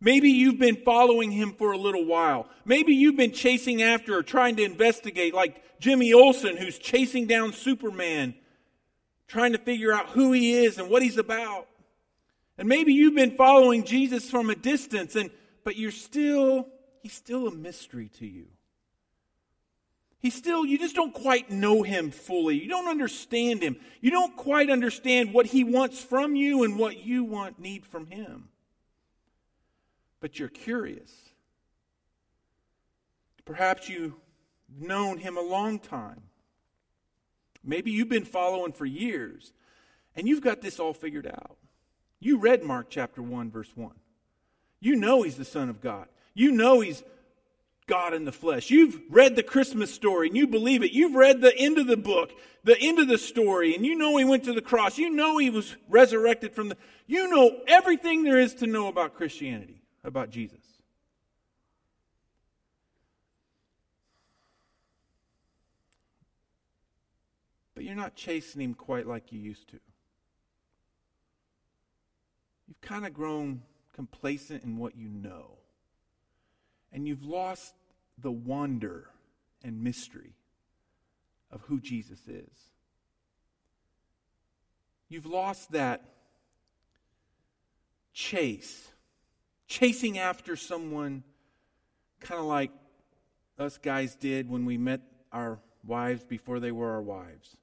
Maybe 0.00 0.30
you've 0.30 0.58
been 0.58 0.76
following 0.84 1.32
him 1.32 1.54
for 1.54 1.72
a 1.72 1.78
little 1.78 2.04
while. 2.04 2.46
Maybe 2.64 2.94
you've 2.94 3.16
been 3.16 3.32
chasing 3.32 3.82
after 3.82 4.16
or 4.16 4.22
trying 4.22 4.56
to 4.56 4.62
investigate, 4.62 5.34
like 5.34 5.62
Jimmy 5.80 6.12
Olsen, 6.12 6.56
who's 6.56 6.78
chasing 6.78 7.26
down 7.26 7.52
Superman, 7.52 8.34
trying 9.26 9.52
to 9.52 9.58
figure 9.58 9.92
out 9.92 10.10
who 10.10 10.32
he 10.32 10.52
is 10.52 10.78
and 10.78 10.90
what 10.90 11.02
he's 11.02 11.16
about. 11.16 11.66
And 12.58 12.68
maybe 12.68 12.92
you've 12.92 13.14
been 13.14 13.36
following 13.36 13.84
Jesus 13.84 14.30
from 14.30 14.50
a 14.50 14.54
distance 14.54 15.16
and 15.16 15.30
but 15.64 15.76
you're 15.76 15.90
still, 15.90 16.68
he's 17.02 17.14
still 17.14 17.48
a 17.48 17.50
mystery 17.50 18.10
to 18.18 18.26
you. 18.26 18.46
He's 20.20 20.34
still, 20.34 20.64
you 20.64 20.78
just 20.78 20.94
don't 20.94 21.12
quite 21.12 21.50
know 21.50 21.82
him 21.82 22.10
fully. 22.10 22.58
You 22.62 22.68
don't 22.68 22.88
understand 22.88 23.62
him. 23.62 23.76
You 24.00 24.10
don't 24.10 24.36
quite 24.36 24.70
understand 24.70 25.34
what 25.34 25.46
he 25.46 25.64
wants 25.64 26.02
from 26.02 26.34
you 26.34 26.64
and 26.64 26.78
what 26.78 27.04
you 27.04 27.24
want, 27.24 27.58
need 27.58 27.84
from 27.84 28.06
him. 28.06 28.48
But 30.20 30.38
you're 30.38 30.48
curious. 30.48 31.12
Perhaps 33.44 33.90
you've 33.90 34.14
known 34.74 35.18
him 35.18 35.36
a 35.36 35.42
long 35.42 35.78
time. 35.78 36.22
Maybe 37.62 37.90
you've 37.90 38.08
been 38.08 38.24
following 38.24 38.72
for 38.72 38.86
years 38.86 39.52
and 40.16 40.26
you've 40.26 40.40
got 40.40 40.62
this 40.62 40.80
all 40.80 40.94
figured 40.94 41.26
out. 41.26 41.58
You 42.18 42.38
read 42.38 42.62
Mark 42.62 42.86
chapter 42.88 43.20
1, 43.20 43.50
verse 43.50 43.72
1. 43.74 43.92
You 44.84 44.96
know 44.96 45.22
he's 45.22 45.36
the 45.36 45.46
Son 45.46 45.70
of 45.70 45.80
God. 45.80 46.08
You 46.34 46.52
know 46.52 46.80
he's 46.80 47.02
God 47.86 48.12
in 48.12 48.26
the 48.26 48.32
flesh. 48.32 48.68
You've 48.68 49.00
read 49.08 49.34
the 49.34 49.42
Christmas 49.42 49.90
story 49.90 50.28
and 50.28 50.36
you 50.36 50.46
believe 50.46 50.82
it. 50.82 50.92
You've 50.92 51.14
read 51.14 51.40
the 51.40 51.56
end 51.56 51.78
of 51.78 51.86
the 51.86 51.96
book, 51.96 52.32
the 52.64 52.78
end 52.78 52.98
of 52.98 53.08
the 53.08 53.16
story, 53.16 53.74
and 53.74 53.86
you 53.86 53.94
know 53.94 54.14
he 54.18 54.26
went 54.26 54.44
to 54.44 54.52
the 54.52 54.60
cross. 54.60 54.98
You 54.98 55.08
know 55.08 55.38
he 55.38 55.48
was 55.48 55.74
resurrected 55.88 56.54
from 56.54 56.68
the. 56.68 56.76
You 57.06 57.28
know 57.28 57.60
everything 57.66 58.24
there 58.24 58.38
is 58.38 58.52
to 58.56 58.66
know 58.66 58.88
about 58.88 59.14
Christianity, 59.14 59.80
about 60.04 60.28
Jesus. 60.28 60.58
But 67.74 67.84
you're 67.84 67.94
not 67.94 68.16
chasing 68.16 68.60
him 68.60 68.74
quite 68.74 69.06
like 69.06 69.32
you 69.32 69.40
used 69.40 69.68
to. 69.68 69.80
You've 72.68 72.82
kind 72.82 73.06
of 73.06 73.14
grown 73.14 73.62
complacent 73.94 74.64
in 74.64 74.76
what 74.76 74.96
you 74.96 75.08
know 75.08 75.58
and 76.94 77.08
you've 77.08 77.24
lost 77.24 77.74
the 78.16 78.30
wonder 78.30 79.10
and 79.62 79.82
mystery 79.82 80.36
of 81.50 81.60
who 81.62 81.80
Jesus 81.80 82.20
is. 82.28 82.70
You've 85.08 85.26
lost 85.26 85.72
that 85.72 86.02
chase, 88.12 88.88
chasing 89.66 90.18
after 90.18 90.54
someone 90.54 91.24
kind 92.20 92.40
of 92.40 92.46
like 92.46 92.70
us 93.58 93.76
guys 93.76 94.14
did 94.14 94.48
when 94.48 94.64
we 94.64 94.78
met 94.78 95.00
our 95.32 95.58
wives 95.84 96.24
before 96.24 96.60
they 96.60 96.72
were 96.72 96.92
our 96.92 97.02
wives. 97.02 97.56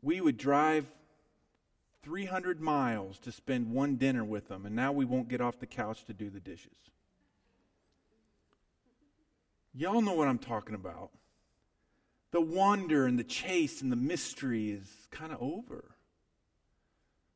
We 0.00 0.20
would 0.20 0.36
drive 0.36 0.86
300 2.02 2.60
miles 2.60 3.18
to 3.20 3.32
spend 3.32 3.70
one 3.70 3.96
dinner 3.96 4.24
with 4.24 4.48
them, 4.48 4.64
and 4.64 4.74
now 4.74 4.92
we 4.92 5.04
won't 5.04 5.28
get 5.28 5.40
off 5.40 5.58
the 5.58 5.66
couch 5.66 6.04
to 6.06 6.12
do 6.12 6.30
the 6.30 6.40
dishes. 6.40 6.90
Y'all 9.74 10.02
know 10.02 10.14
what 10.14 10.28
I'm 10.28 10.38
talking 10.38 10.74
about. 10.74 11.10
The 12.32 12.40
wonder 12.40 13.06
and 13.06 13.18
the 13.18 13.24
chase 13.24 13.82
and 13.82 13.90
the 13.90 13.96
mystery 13.96 14.70
is 14.70 14.88
kind 15.10 15.32
of 15.32 15.40
over. 15.40 15.96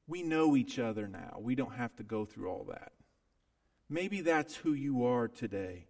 We 0.07 0.23
know 0.23 0.57
each 0.57 0.79
other 0.79 1.09
now. 1.09 1.39
We 1.41 1.55
don't 1.55 1.75
have 1.75 1.95
to 1.97 2.03
go 2.03 2.25
through 2.25 2.49
all 2.49 2.65
that. 2.71 2.93
Maybe 3.89 4.21
that's 4.21 4.57
who 4.57 4.73
you 4.73 5.05
are 5.07 5.29
today. 5.29 5.87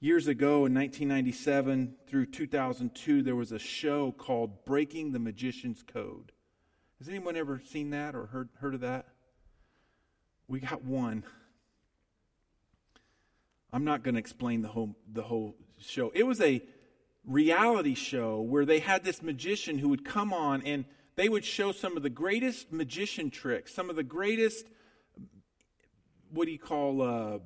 Years 0.00 0.26
ago 0.26 0.66
in 0.66 0.74
1997 0.74 1.94
through 2.08 2.26
2002, 2.26 3.22
there 3.22 3.36
was 3.36 3.52
a 3.52 3.58
show 3.58 4.10
called 4.10 4.64
Breaking 4.64 5.12
the 5.12 5.18
Magician's 5.18 5.82
Code. 5.82 6.32
Has 7.02 7.08
anyone 7.08 7.36
ever 7.36 7.60
seen 7.64 7.90
that 7.90 8.14
or 8.14 8.26
heard, 8.26 8.48
heard 8.60 8.74
of 8.74 8.82
that? 8.82 9.06
We 10.46 10.60
got 10.60 10.84
one. 10.84 11.24
I'm 13.72 13.82
not 13.82 14.04
going 14.04 14.14
to 14.14 14.20
explain 14.20 14.62
the 14.62 14.68
whole, 14.68 14.94
the 15.12 15.24
whole 15.24 15.56
show. 15.80 16.12
It 16.14 16.22
was 16.22 16.40
a 16.40 16.62
reality 17.26 17.96
show 17.96 18.40
where 18.40 18.64
they 18.64 18.78
had 18.78 19.02
this 19.02 19.20
magician 19.20 19.78
who 19.78 19.88
would 19.88 20.04
come 20.04 20.32
on 20.32 20.62
and 20.62 20.84
they 21.16 21.28
would 21.28 21.44
show 21.44 21.72
some 21.72 21.96
of 21.96 22.04
the 22.04 22.08
greatest 22.08 22.70
magician 22.70 23.30
tricks, 23.30 23.74
some 23.74 23.90
of 23.90 23.96
the 23.96 24.04
greatest, 24.04 24.68
what 26.30 26.44
do 26.44 26.52
you 26.52 26.58
call, 26.60 27.02
uh, 27.02 27.38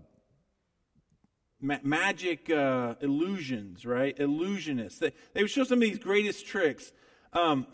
ma- 1.62 1.78
magic 1.82 2.50
uh, 2.50 2.96
illusions, 3.00 3.86
right? 3.86 4.14
Illusionists. 4.18 4.98
They, 4.98 5.14
they 5.32 5.40
would 5.40 5.50
show 5.50 5.64
some 5.64 5.78
of 5.78 5.88
these 5.88 5.98
greatest 5.98 6.46
tricks. 6.46 6.92
Um, 7.32 7.66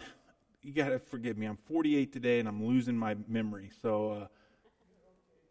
you 0.63 0.73
got 0.73 0.91
to 0.91 0.99
forgive 0.99 1.37
me. 1.37 1.47
I'm 1.47 1.59
48 1.69 2.13
today 2.13 2.39
and 2.39 2.49
I'm 2.49 2.65
losing 2.65 2.97
my 2.97 3.17
memory. 3.29 3.71
So, 3.83 4.13
uh, 4.13 4.27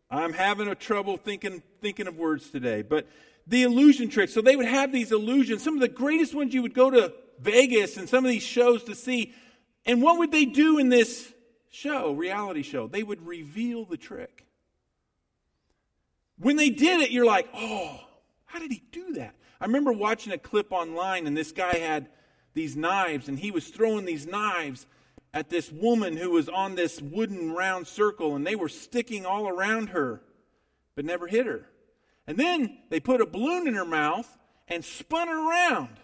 I'm 0.09 0.33
having 0.33 0.67
a 0.67 0.75
trouble 0.75 1.17
thinking, 1.17 1.63
thinking 1.81 2.07
of 2.07 2.17
words 2.17 2.49
today. 2.49 2.81
But 2.81 3.07
the 3.47 3.63
illusion 3.63 4.09
tricks. 4.09 4.33
So 4.33 4.41
they 4.41 4.55
would 4.55 4.65
have 4.65 4.91
these 4.91 5.11
illusions. 5.11 5.63
Some 5.63 5.75
of 5.75 5.81
the 5.81 5.87
greatest 5.87 6.33
ones 6.35 6.53
you 6.53 6.61
would 6.61 6.73
go 6.73 6.89
to 6.89 7.13
Vegas 7.39 7.97
and 7.97 8.07
some 8.07 8.25
of 8.25 8.31
these 8.31 8.43
shows 8.43 8.83
to 8.85 8.95
see. 8.95 9.33
And 9.85 10.01
what 10.01 10.19
would 10.19 10.31
they 10.31 10.45
do 10.45 10.77
in 10.77 10.89
this 10.89 11.33
show, 11.69 12.11
reality 12.11 12.61
show? 12.61 12.87
They 12.87 13.03
would 13.03 13.25
reveal 13.25 13.85
the 13.85 13.97
trick. 13.97 14.45
When 16.37 16.55
they 16.55 16.69
did 16.69 17.01
it, 17.01 17.11
you're 17.11 17.25
like, 17.25 17.47
oh, 17.53 17.99
how 18.45 18.59
did 18.59 18.71
he 18.71 18.83
do 18.91 19.13
that? 19.13 19.35
I 19.59 19.65
remember 19.65 19.91
watching 19.91 20.33
a 20.33 20.37
clip 20.37 20.71
online, 20.71 21.27
and 21.27 21.37
this 21.37 21.51
guy 21.51 21.77
had 21.77 22.09
these 22.53 22.75
knives, 22.75 23.27
and 23.27 23.37
he 23.37 23.51
was 23.51 23.67
throwing 23.67 24.05
these 24.05 24.25
knives 24.25 24.87
at 25.33 25.49
this 25.49 25.71
woman 25.71 26.17
who 26.17 26.31
was 26.31 26.49
on 26.49 26.75
this 26.75 27.01
wooden 27.01 27.53
round 27.53 27.87
circle, 27.87 28.35
and 28.35 28.45
they 28.45 28.55
were 28.55 28.69
sticking 28.69 29.25
all 29.25 29.47
around 29.47 29.89
her, 29.89 30.21
but 30.95 31.05
never 31.05 31.27
hit 31.27 31.45
her. 31.45 31.67
And 32.27 32.37
then 32.37 32.77
they 32.89 32.99
put 32.99 33.21
a 33.21 33.25
balloon 33.25 33.67
in 33.67 33.73
her 33.73 33.85
mouth 33.85 34.37
and 34.67 34.83
spun 34.83 35.27
her 35.27 35.49
around. 35.49 35.99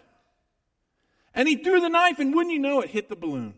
And 1.34 1.46
he 1.46 1.56
threw 1.56 1.80
the 1.80 1.88
knife, 1.88 2.18
and 2.18 2.34
wouldn't 2.34 2.52
you 2.52 2.58
know 2.58 2.80
it, 2.80 2.90
hit 2.90 3.08
the 3.08 3.16
balloon. 3.16 3.54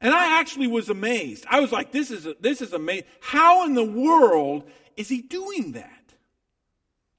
And 0.00 0.14
I 0.14 0.40
actually 0.40 0.66
was 0.66 0.88
amazed. 0.88 1.44
I 1.48 1.60
was 1.60 1.70
like, 1.70 1.92
this 1.92 2.10
is, 2.10 2.26
this 2.40 2.62
is 2.62 2.72
amazing. 2.72 3.04
How 3.20 3.66
in 3.66 3.74
the 3.74 3.84
world 3.84 4.64
is 4.96 5.08
he 5.08 5.20
doing 5.20 5.72
that? 5.72 6.14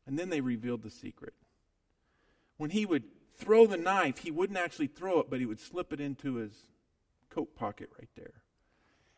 And 0.07 0.17
then 0.17 0.29
they 0.29 0.41
revealed 0.41 0.81
the 0.81 0.89
secret. 0.89 1.33
When 2.57 2.71
he 2.71 2.87
would 2.87 3.03
throw 3.37 3.67
the 3.67 3.77
knife, 3.77 4.17
he 4.19 4.31
wouldn't 4.31 4.57
actually 4.57 4.87
throw 4.87 5.19
it, 5.19 5.29
but 5.29 5.39
he 5.39 5.45
would 5.45 5.59
slip 5.59 5.93
it 5.93 6.01
into 6.01 6.35
his 6.35 6.51
coat 7.31 7.55
pocket 7.55 7.89
right 7.97 8.09
there. 8.15 8.43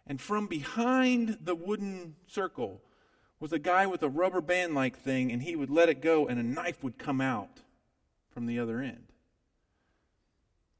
And 0.07 0.21
from 0.21 0.47
behind 0.47 1.39
the 1.41 1.55
wooden 1.55 2.15
circle 2.27 2.81
was 3.39 3.51
a 3.51 3.59
guy 3.59 3.85
with 3.85 4.03
a 4.03 4.09
rubber 4.09 4.41
band 4.41 4.73
like 4.73 4.97
thing, 4.97 5.31
and 5.31 5.41
he 5.41 5.55
would 5.55 5.69
let 5.69 5.89
it 5.89 6.01
go, 6.01 6.27
and 6.27 6.39
a 6.39 6.43
knife 6.43 6.83
would 6.83 6.97
come 6.97 7.19
out 7.19 7.61
from 8.29 8.45
the 8.45 8.59
other 8.59 8.81
end. 8.81 9.11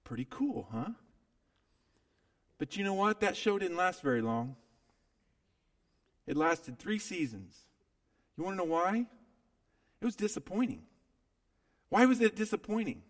Pretty 0.04 0.28
cool, 0.30 0.68
huh? 0.72 0.92
But 2.58 2.78
you 2.78 2.84
know 2.84 2.94
what? 2.94 3.20
That 3.20 3.36
show 3.36 3.60
didn't 3.60 3.78
last 3.78 4.02
very 4.02 4.22
long. 4.22 4.56
It 6.26 6.38
lasted 6.38 6.80
three 6.80 7.00
seasons. 7.00 7.58
You 8.38 8.44
want 8.44 8.54
to 8.54 8.58
know 8.66 8.72
why? 8.72 9.08
It 10.02 10.06
was 10.06 10.16
disappointing. 10.16 10.84
Why 11.90 12.06
was 12.06 12.22
it 12.22 12.36
disappointing? 12.36 13.04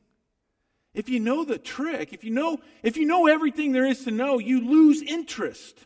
If 0.93 1.09
you 1.09 1.19
know 1.19 1.43
the 1.43 1.57
trick, 1.57 2.13
if 2.13 2.23
you 2.23 2.31
know, 2.31 2.59
if 2.83 2.97
you 2.97 3.05
know 3.05 3.27
everything 3.27 3.71
there 3.71 3.85
is 3.85 4.03
to 4.05 4.11
know, 4.11 4.37
you 4.37 4.61
lose 4.61 5.01
interest. 5.01 5.85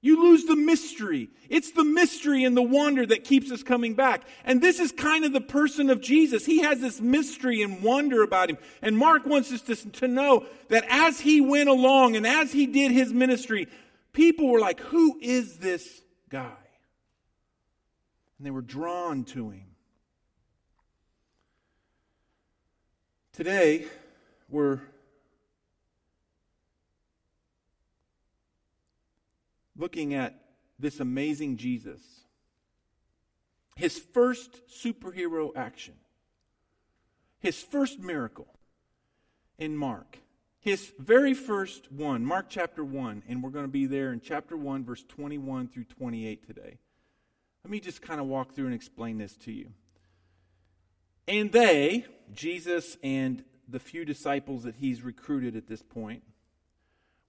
You 0.00 0.22
lose 0.22 0.44
the 0.44 0.56
mystery. 0.56 1.28
It's 1.48 1.72
the 1.72 1.84
mystery 1.84 2.44
and 2.44 2.56
the 2.56 2.62
wonder 2.62 3.04
that 3.04 3.24
keeps 3.24 3.50
us 3.50 3.64
coming 3.64 3.94
back. 3.94 4.22
And 4.44 4.62
this 4.62 4.78
is 4.78 4.92
kind 4.92 5.24
of 5.24 5.32
the 5.32 5.40
person 5.40 5.90
of 5.90 6.00
Jesus. 6.00 6.46
He 6.46 6.60
has 6.62 6.80
this 6.80 7.00
mystery 7.00 7.62
and 7.62 7.82
wonder 7.82 8.22
about 8.22 8.50
him. 8.50 8.58
And 8.80 8.96
Mark 8.96 9.26
wants 9.26 9.52
us 9.52 9.62
to, 9.62 9.74
to 9.74 10.08
know 10.08 10.46
that 10.68 10.84
as 10.88 11.20
he 11.20 11.40
went 11.40 11.68
along 11.68 12.14
and 12.14 12.26
as 12.26 12.52
he 12.52 12.66
did 12.66 12.92
his 12.92 13.12
ministry, 13.12 13.66
people 14.12 14.48
were 14.48 14.60
like, 14.60 14.78
Who 14.80 15.18
is 15.20 15.58
this 15.58 16.00
guy? 16.28 16.56
And 18.38 18.46
they 18.46 18.52
were 18.52 18.62
drawn 18.62 19.24
to 19.24 19.50
him. 19.50 19.67
Today, 23.38 23.86
we're 24.48 24.80
looking 29.76 30.12
at 30.12 30.34
this 30.76 30.98
amazing 30.98 31.56
Jesus. 31.56 32.00
His 33.76 33.96
first 33.96 34.66
superhero 34.66 35.52
action, 35.54 35.94
his 37.38 37.62
first 37.62 38.00
miracle 38.00 38.48
in 39.56 39.76
Mark. 39.76 40.18
His 40.58 40.92
very 40.98 41.32
first 41.32 41.92
one, 41.92 42.24
Mark 42.24 42.46
chapter 42.48 42.82
1, 42.84 43.22
and 43.28 43.40
we're 43.40 43.50
going 43.50 43.66
to 43.66 43.70
be 43.70 43.86
there 43.86 44.12
in 44.12 44.20
chapter 44.20 44.56
1, 44.56 44.84
verse 44.84 45.04
21 45.06 45.68
through 45.68 45.84
28 45.84 46.44
today. 46.44 46.78
Let 47.62 47.70
me 47.70 47.78
just 47.78 48.02
kind 48.02 48.20
of 48.20 48.26
walk 48.26 48.56
through 48.56 48.66
and 48.66 48.74
explain 48.74 49.16
this 49.16 49.36
to 49.36 49.52
you. 49.52 49.70
And 51.28 51.52
they, 51.52 52.06
Jesus 52.34 52.96
and 53.02 53.44
the 53.68 53.78
few 53.78 54.06
disciples 54.06 54.62
that 54.62 54.76
he's 54.76 55.02
recruited 55.02 55.54
at 55.54 55.68
this 55.68 55.82
point, 55.82 56.22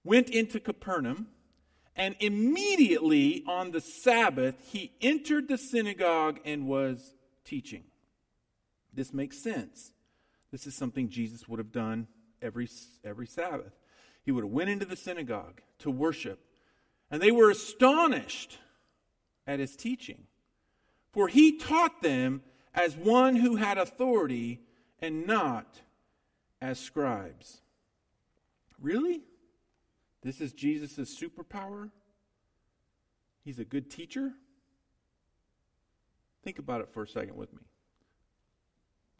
went 0.02 0.30
into 0.30 0.58
Capernaum, 0.58 1.28
and 1.94 2.16
immediately 2.18 3.44
on 3.46 3.72
the 3.72 3.80
Sabbath, 3.80 4.54
he 4.72 4.92
entered 5.02 5.48
the 5.48 5.58
synagogue 5.58 6.40
and 6.46 6.66
was 6.66 7.12
teaching. 7.44 7.84
This 8.94 9.12
makes 9.12 9.42
sense. 9.42 9.92
This 10.50 10.66
is 10.66 10.74
something 10.74 11.10
Jesus 11.10 11.46
would 11.46 11.58
have 11.58 11.72
done 11.72 12.06
every, 12.40 12.68
every 13.04 13.26
Sabbath. 13.26 13.78
He 14.24 14.32
would 14.32 14.44
have 14.44 14.52
went 14.52 14.70
into 14.70 14.86
the 14.86 14.96
synagogue 14.96 15.60
to 15.80 15.90
worship, 15.90 16.40
and 17.10 17.20
they 17.20 17.30
were 17.30 17.50
astonished 17.50 18.58
at 19.46 19.60
his 19.60 19.76
teaching. 19.76 20.24
For 21.12 21.28
he 21.28 21.58
taught 21.58 22.00
them 22.00 22.42
as 22.74 22.96
one 22.96 23.36
who 23.36 23.56
had 23.56 23.78
authority 23.78 24.60
and 25.00 25.26
not 25.26 25.80
as 26.60 26.78
scribes. 26.78 27.60
Really? 28.80 29.22
This 30.22 30.40
is 30.40 30.52
Jesus' 30.52 31.18
superpower? 31.18 31.90
He's 33.44 33.58
a 33.58 33.64
good 33.64 33.90
teacher? 33.90 34.32
Think 36.44 36.58
about 36.58 36.80
it 36.80 36.88
for 36.92 37.02
a 37.02 37.08
second 37.08 37.36
with 37.36 37.52
me. 37.52 37.60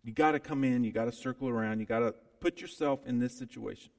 You 0.03 0.13
got 0.13 0.33
to 0.33 0.41
come 0.41 0.65
in, 0.65 0.85
you 0.85 0.93
got 0.93 1.07
to 1.07 1.13
circle 1.13 1.49
around, 1.49 1.81
you 1.81 1.87
got 1.87 2.01
to 2.01 2.15
put 2.41 2.61
yourself 2.61 3.05
in 3.07 3.19
this 3.19 3.37
situation. 3.37 3.91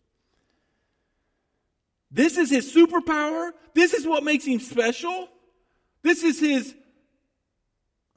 This 2.10 2.38
is 2.38 2.50
his 2.50 2.74
superpower. 2.74 3.51
This 3.74 3.93
is 3.93 4.05
what 4.05 4.24
makes 4.24 4.46
him 4.46 4.60
special. 4.60 5.29
This 6.01 6.24
is 6.24 6.39
his, 6.39 6.75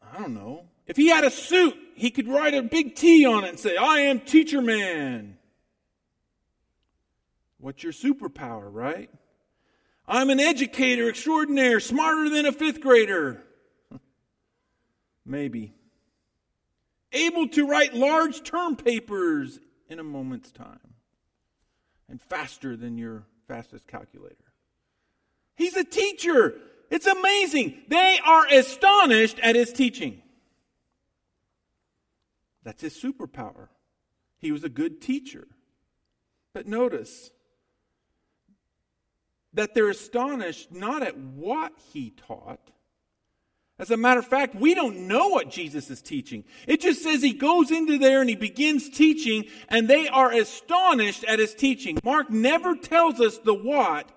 I 0.02 0.18
don't 0.18 0.34
know. 0.34 0.66
If 0.86 0.96
he 0.96 1.08
had 1.08 1.24
a 1.24 1.30
suit, 1.30 1.76
he 1.94 2.10
could 2.10 2.28
write 2.28 2.54
a 2.54 2.62
big 2.62 2.94
T 2.94 3.24
on 3.24 3.44
it 3.44 3.50
and 3.50 3.58
say, 3.58 3.76
I 3.76 4.00
am 4.00 4.20
teacher 4.20 4.60
man. 4.60 5.38
What's 7.58 7.82
your 7.82 7.92
superpower, 7.92 8.68
right? 8.70 9.10
I'm 10.06 10.28
an 10.28 10.40
educator 10.40 11.08
extraordinaire, 11.08 11.80
smarter 11.80 12.28
than 12.28 12.44
a 12.44 12.52
fifth 12.52 12.80
grader. 12.80 13.42
Maybe. 15.24 15.72
Able 17.12 17.48
to 17.48 17.66
write 17.66 17.94
large 17.94 18.42
term 18.42 18.76
papers 18.76 19.60
in 19.88 19.98
a 19.98 20.04
moment's 20.04 20.50
time 20.50 20.94
and 22.08 22.20
faster 22.20 22.76
than 22.76 22.98
your 22.98 23.24
fastest 23.48 23.86
calculator. 23.86 24.36
He's 25.54 25.76
a 25.76 25.84
teacher. 25.84 26.54
It's 26.90 27.06
amazing. 27.06 27.82
They 27.88 28.18
are 28.24 28.46
astonished 28.46 29.38
at 29.40 29.56
his 29.56 29.72
teaching. 29.72 30.20
That's 32.64 32.82
his 32.82 32.94
superpower. 32.94 33.68
He 34.38 34.50
was 34.50 34.64
a 34.64 34.68
good 34.68 35.00
teacher. 35.00 35.46
But 36.52 36.66
notice 36.66 37.30
that 39.52 39.74
they're 39.74 39.90
astonished 39.90 40.72
not 40.72 41.02
at 41.02 41.16
what 41.16 41.72
he 41.92 42.10
taught. 42.10 42.70
As 43.78 43.90
a 43.90 43.96
matter 43.96 44.20
of 44.20 44.26
fact, 44.26 44.54
we 44.54 44.72
don't 44.74 45.08
know 45.08 45.28
what 45.28 45.50
Jesus 45.50 45.90
is 45.90 46.00
teaching. 46.00 46.44
It 46.68 46.80
just 46.80 47.02
says 47.02 47.22
he 47.22 47.32
goes 47.32 47.72
into 47.72 47.98
there 47.98 48.20
and 48.20 48.30
he 48.30 48.36
begins 48.36 48.88
teaching, 48.88 49.46
and 49.68 49.88
they 49.88 50.06
are 50.06 50.32
astonished 50.32 51.24
at 51.24 51.40
his 51.40 51.54
teaching. 51.54 51.98
Mark 52.04 52.30
never 52.30 52.76
tells 52.76 53.20
us 53.20 53.38
the 53.38 53.54
what, 53.54 54.08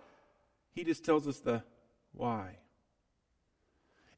he 0.74 0.84
just 0.84 1.04
tells 1.04 1.28
us 1.28 1.40
the 1.40 1.64
why. 2.14 2.58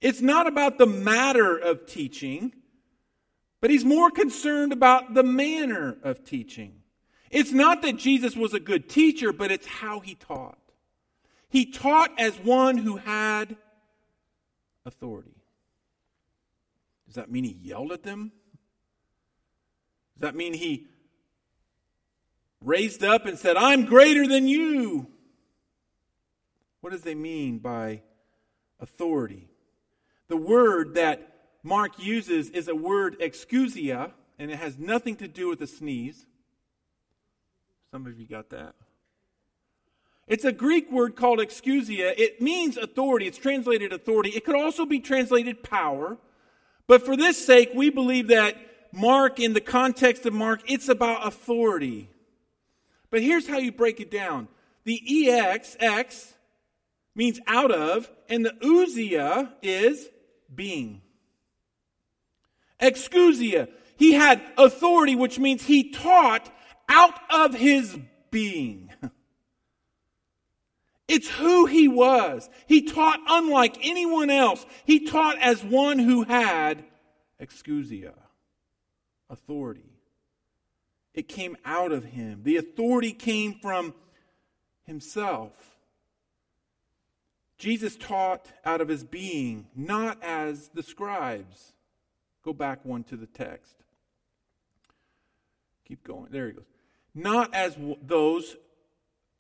It's 0.02 0.22
not 0.22 0.46
about 0.46 0.78
the 0.78 0.86
matter 0.86 1.58
of 1.58 1.86
teaching, 1.86 2.54
but 3.62 3.70
he's 3.70 3.86
more 3.86 4.10
concerned 4.10 4.72
about 4.72 5.14
the 5.14 5.24
manner 5.24 5.98
of 6.04 6.24
teaching. 6.24 6.82
It's 7.30 7.52
not 7.52 7.82
that 7.82 7.98
Jesus 7.98 8.36
was 8.36 8.54
a 8.54 8.60
good 8.60 8.90
teacher, 8.90 9.32
but 9.32 9.52
it's 9.52 9.68
how 9.68 10.00
he 10.00 10.16
taught. 10.16 10.58
He 11.50 11.66
taught 11.66 12.12
as 12.20 12.38
one 12.38 12.78
who 12.78 12.98
had 12.98 13.56
authority. 14.86 15.36
Does 17.06 17.16
that 17.16 17.32
mean 17.32 17.44
he 17.44 17.58
yelled 17.62 17.92
at 17.92 18.04
them? 18.04 18.32
Does 20.16 20.22
that 20.22 20.36
mean 20.36 20.54
he 20.54 20.88
raised 22.62 23.04
up 23.04 23.26
and 23.26 23.38
said, 23.38 23.58
I'm 23.58 23.86
greater 23.86 24.28
than 24.28 24.48
you? 24.48 25.08
What 26.82 26.92
does 26.92 27.02
they 27.02 27.16
mean 27.16 27.60
by 27.60 28.04
authority? 28.80 29.50
The 30.28 30.38
word 30.38 30.96
that 30.96 31.29
Mark 31.64 32.00
uses 32.00 32.50
is 32.50 32.68
a 32.68 32.76
word 32.76 33.20
exousia, 33.20 34.12
and 34.38 34.50
it 34.50 34.58
has 34.58 34.78
nothing 34.78 35.16
to 35.18 35.28
do 35.28 35.50
with 35.50 35.62
a 35.62 35.68
sneeze. 35.68 36.26
Some 37.92 38.06
of 38.06 38.20
you 38.20 38.28
got 38.28 38.50
that. 38.52 38.76
It's 40.28 40.46
a 40.46 40.52
Greek 40.52 40.92
word 40.92 41.16
called 41.16 41.40
exousia. 41.40 42.14
It 42.18 42.40
means 42.40 42.78
authority. 42.78 43.26
It's 43.28 43.38
translated 43.38 43.92
authority. 43.92 44.30
It 44.30 44.46
could 44.46 44.56
also 44.56 44.86
be 44.86 45.00
translated 45.00 45.64
power. 45.64 46.18
But 46.86 47.04
for 47.04 47.18
this 47.18 47.44
sake, 47.44 47.72
we 47.74 47.90
believe 47.90 48.28
that 48.28 48.56
Mark, 48.94 49.40
in 49.40 49.54
the 49.54 49.62
context 49.62 50.26
of 50.26 50.34
Mark, 50.34 50.62
it's 50.68 50.88
about 50.88 51.28
authority. 51.28 52.10
But 53.10 53.22
here's 53.22 53.48
how 53.48 53.58
you 53.58 53.72
break 53.72 54.00
it 54.00 54.12
down. 54.12 54.48
The 54.84 55.30
EX, 55.30 55.76
X, 55.80 56.34
means 57.16 57.40
out 57.48 57.72
of, 57.72 58.10
and 58.30 58.46
the 58.46 58.52
ousia 58.62 59.52
is 59.62 60.10
being. 60.54 61.02
Exousia. 62.82 63.70
He 63.98 64.14
had 64.14 64.42
authority, 64.58 65.16
which 65.16 65.40
means 65.40 65.64
he 65.64 65.92
taught 65.92 66.50
out 66.88 67.20
of 67.30 67.54
his 67.54 67.98
being. 68.32 68.92
It's 71.10 71.28
who 71.28 71.66
he 71.66 71.88
was. 71.88 72.48
He 72.68 72.84
taught 72.84 73.20
unlike 73.28 73.80
anyone 73.82 74.30
else. 74.30 74.64
He 74.86 75.08
taught 75.08 75.40
as 75.40 75.64
one 75.64 75.98
who 75.98 76.22
had 76.22 76.86
exousia, 77.42 78.14
authority. 79.28 79.90
It 81.16 81.28
came 81.28 81.58
out 81.66 81.92
of 81.92 82.06
him. 82.06 82.42
The 82.44 82.58
authority 82.58 83.12
came 83.12 83.56
from 83.56 83.96
himself. 84.84 85.52
Jesus 87.58 87.96
taught 87.98 88.46
out 88.64 88.80
of 88.80 88.88
his 88.88 89.04
being, 89.04 89.66
not 89.76 90.22
as 90.24 90.70
the 90.76 90.84
scribes. 90.84 91.74
Go 92.44 92.54
back 92.54 92.86
one 92.86 93.04
to 93.06 93.18
the 93.18 93.28
text. 93.28 93.76
Keep 95.88 96.04
going. 96.04 96.28
There 96.32 96.48
he 96.48 96.54
goes. 96.54 96.66
Not 97.16 97.54
as 97.54 97.78
those 98.02 98.56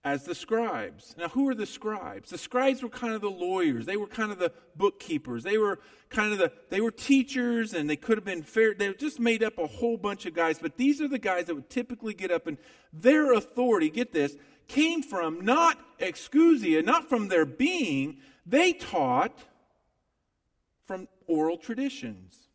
as 0.03 0.23
the 0.23 0.33
scribes. 0.33 1.13
Now, 1.17 1.27
who 1.27 1.47
are 1.49 1.55
the 1.55 1.65
scribes? 1.65 2.29
The 2.29 2.37
scribes 2.37 2.81
were 2.81 2.89
kind 2.89 3.13
of 3.13 3.21
the 3.21 3.29
lawyers. 3.29 3.85
They 3.85 3.97
were 3.97 4.07
kind 4.07 4.31
of 4.31 4.39
the 4.39 4.51
bookkeepers. 4.75 5.43
They 5.43 5.57
were 5.57 5.79
kind 6.09 6.31
of 6.31 6.39
the, 6.39 6.51
they 6.69 6.79
were 6.79 6.91
teachers 6.91 7.73
and 7.73 7.89
they 7.89 7.97
could 7.97 8.17
have 8.17 8.25
been 8.25 8.43
fair. 8.43 8.73
They 8.73 8.93
just 8.93 9.19
made 9.19 9.43
up 9.43 9.57
a 9.57 9.67
whole 9.67 9.97
bunch 9.97 10.25
of 10.25 10.33
guys, 10.33 10.57
but 10.59 10.77
these 10.77 11.01
are 11.01 11.07
the 11.07 11.19
guys 11.19 11.45
that 11.45 11.55
would 11.55 11.69
typically 11.69 12.13
get 12.13 12.31
up 12.31 12.47
and 12.47 12.57
their 12.93 13.33
authority, 13.33 13.89
get 13.89 14.13
this, 14.13 14.35
came 14.67 15.03
from 15.03 15.43
not 15.43 15.77
exousia, 15.99 16.83
not 16.83 17.09
from 17.09 17.27
their 17.27 17.45
being. 17.45 18.17
They 18.45 18.71
taught 18.73 19.37
from 20.87 21.09
oral 21.27 21.57
traditions. 21.57 22.48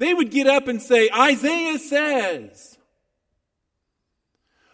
They 0.00 0.14
would 0.14 0.30
get 0.30 0.46
up 0.46 0.66
and 0.66 0.80
say, 0.80 1.10
Isaiah 1.10 1.78
says, 1.78 2.78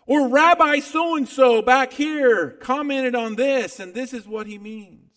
or 0.07 0.29
Rabbi 0.29 0.79
so 0.79 1.17
and 1.17 1.29
so 1.29 1.63
back 1.63 1.93
here 1.93 2.53
commented 2.61 3.17
on 3.17 3.35
this, 3.35 3.81
and 3.81 3.93
this 3.93 4.13
is 4.13 4.29
what 4.29 4.47
he 4.47 4.57
means. 4.57 5.11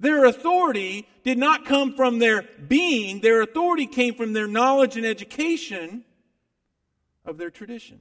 Their 0.00 0.24
authority 0.24 1.06
did 1.22 1.38
not 1.38 1.66
come 1.66 1.94
from 1.94 2.18
their 2.18 2.42
being, 2.66 3.20
their 3.20 3.42
authority 3.42 3.86
came 3.86 4.16
from 4.16 4.32
their 4.32 4.48
knowledge 4.48 4.96
and 4.96 5.06
education 5.06 6.04
of 7.24 7.38
their 7.38 7.50
tradition. 7.50 8.00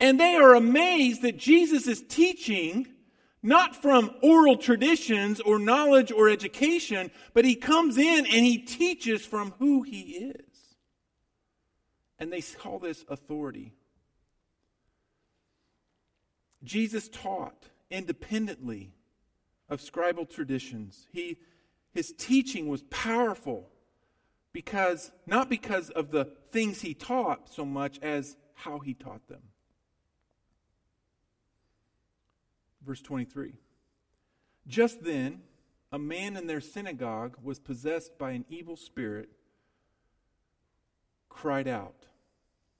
And 0.00 0.18
they 0.18 0.36
are 0.36 0.54
amazed 0.54 1.20
that 1.20 1.36
Jesus 1.36 1.86
is 1.86 2.02
teaching 2.08 2.86
not 3.42 3.76
from 3.76 4.10
oral 4.22 4.56
traditions 4.56 5.40
or 5.40 5.58
knowledge 5.58 6.10
or 6.10 6.28
education, 6.28 7.10
but 7.34 7.44
he 7.44 7.54
comes 7.54 7.96
in 7.96 8.26
and 8.26 8.44
he 8.44 8.58
teaches 8.58 9.24
from 9.24 9.54
who 9.58 9.82
he 9.82 10.00
is. 10.00 10.76
And 12.18 12.32
they 12.32 12.40
call 12.40 12.78
this 12.78 13.04
authority. 13.08 13.74
Jesus 16.64 17.08
taught 17.08 17.68
independently 17.90 18.94
of 19.68 19.80
scribal 19.80 20.28
traditions. 20.28 21.06
He, 21.12 21.38
his 21.92 22.12
teaching 22.16 22.68
was 22.68 22.82
powerful 22.84 23.70
because, 24.52 25.12
not 25.26 25.48
because 25.48 25.90
of 25.90 26.10
the 26.10 26.32
things 26.50 26.80
he 26.80 26.94
taught 26.94 27.52
so 27.52 27.64
much 27.64 27.98
as 28.00 28.36
how 28.54 28.78
he 28.78 28.94
taught 28.94 29.28
them. 29.28 29.42
Verse 32.86 33.02
23. 33.02 33.54
Just 34.66 35.02
then, 35.02 35.40
a 35.90 35.98
man 35.98 36.36
in 36.36 36.46
their 36.46 36.60
synagogue 36.60 37.36
was 37.42 37.58
possessed 37.58 38.18
by 38.18 38.30
an 38.32 38.44
evil 38.48 38.76
spirit 38.76 39.30
cried 41.28 41.68
out. 41.68 42.06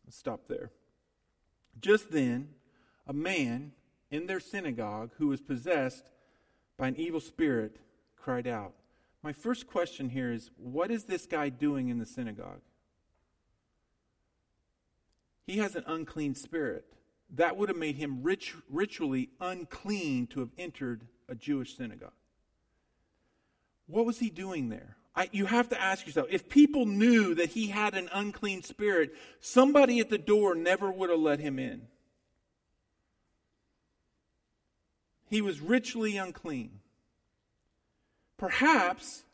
Let's 0.07 0.17
stop 0.17 0.49
there. 0.49 0.71
Just 1.81 2.11
then, 2.11 2.51
a 3.07 3.13
man 3.13 3.73
in 4.11 4.27
their 4.27 4.41
synagogue 4.41 5.11
who 5.19 5.29
was 5.29 5.41
possessed 5.41 6.11
by 6.77 6.89
an 6.89 6.97
evil 6.97 7.21
spirit 7.21 7.79
cried 8.17 8.47
out. 8.47 8.75
My 9.23 9.33
first 9.33 9.67
question 9.67 10.11
here 10.11 10.33
is 10.33 10.51
what 10.57 10.91
is 10.91 11.05
this 11.05 11.27
guy 11.27 11.49
doing 11.49 11.89
in 11.89 11.99
the 11.99 12.07
synagogue? 12.07 12.61
He 15.47 15.59
has 15.59 15.77
an 15.77 15.85
unclean 15.87 16.35
spirit. 16.35 16.96
That 17.35 17.57
would 17.57 17.69
have 17.69 17.79
made 17.79 17.97
him 17.97 18.23
rich, 18.23 18.55
ritually 18.71 19.31
unclean 19.41 20.27
to 20.29 20.41
have 20.41 20.51
entered 20.57 21.07
a 21.29 21.35
Jewish 21.35 21.77
synagogue. 21.77 22.13
What 23.87 24.07
was 24.07 24.19
he 24.19 24.31
doing 24.31 24.69
there? 24.69 24.97
I, 25.15 25.29
you 25.33 25.47
have 25.47 25.71
to 25.71 25.81
ask 25.81 26.07
yourself 26.07 26.27
if 26.31 26.49
people 26.49 26.85
knew 26.85 27.35
that 27.35 27.51
he 27.51 27.69
had 27.69 27.95
an 27.95 28.09
unclean 28.13 28.63
spirit, 28.63 29.15
somebody 29.41 29.99
at 29.99 30.11
the 30.11 30.19
door 30.19 30.55
never 30.55 30.91
would 30.91 31.11
have 31.11 31.19
let 31.19 31.41
him 31.41 31.59
in. 31.59 31.89
He 35.29 35.41
was 35.41 35.61
ritually 35.61 36.17
unclean. 36.17 36.81
Perhaps 38.37 39.25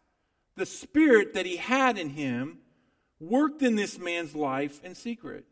the 0.57 0.67
spirit 0.67 1.35
that 1.35 1.47
he 1.47 1.57
had 1.57 1.99
in 1.99 2.11
him 2.11 2.59
worked 3.19 3.63
in 3.63 3.75
this 3.75 3.99
man's 3.99 4.35
life 4.35 4.83
in 4.85 4.95
secret. 4.95 5.45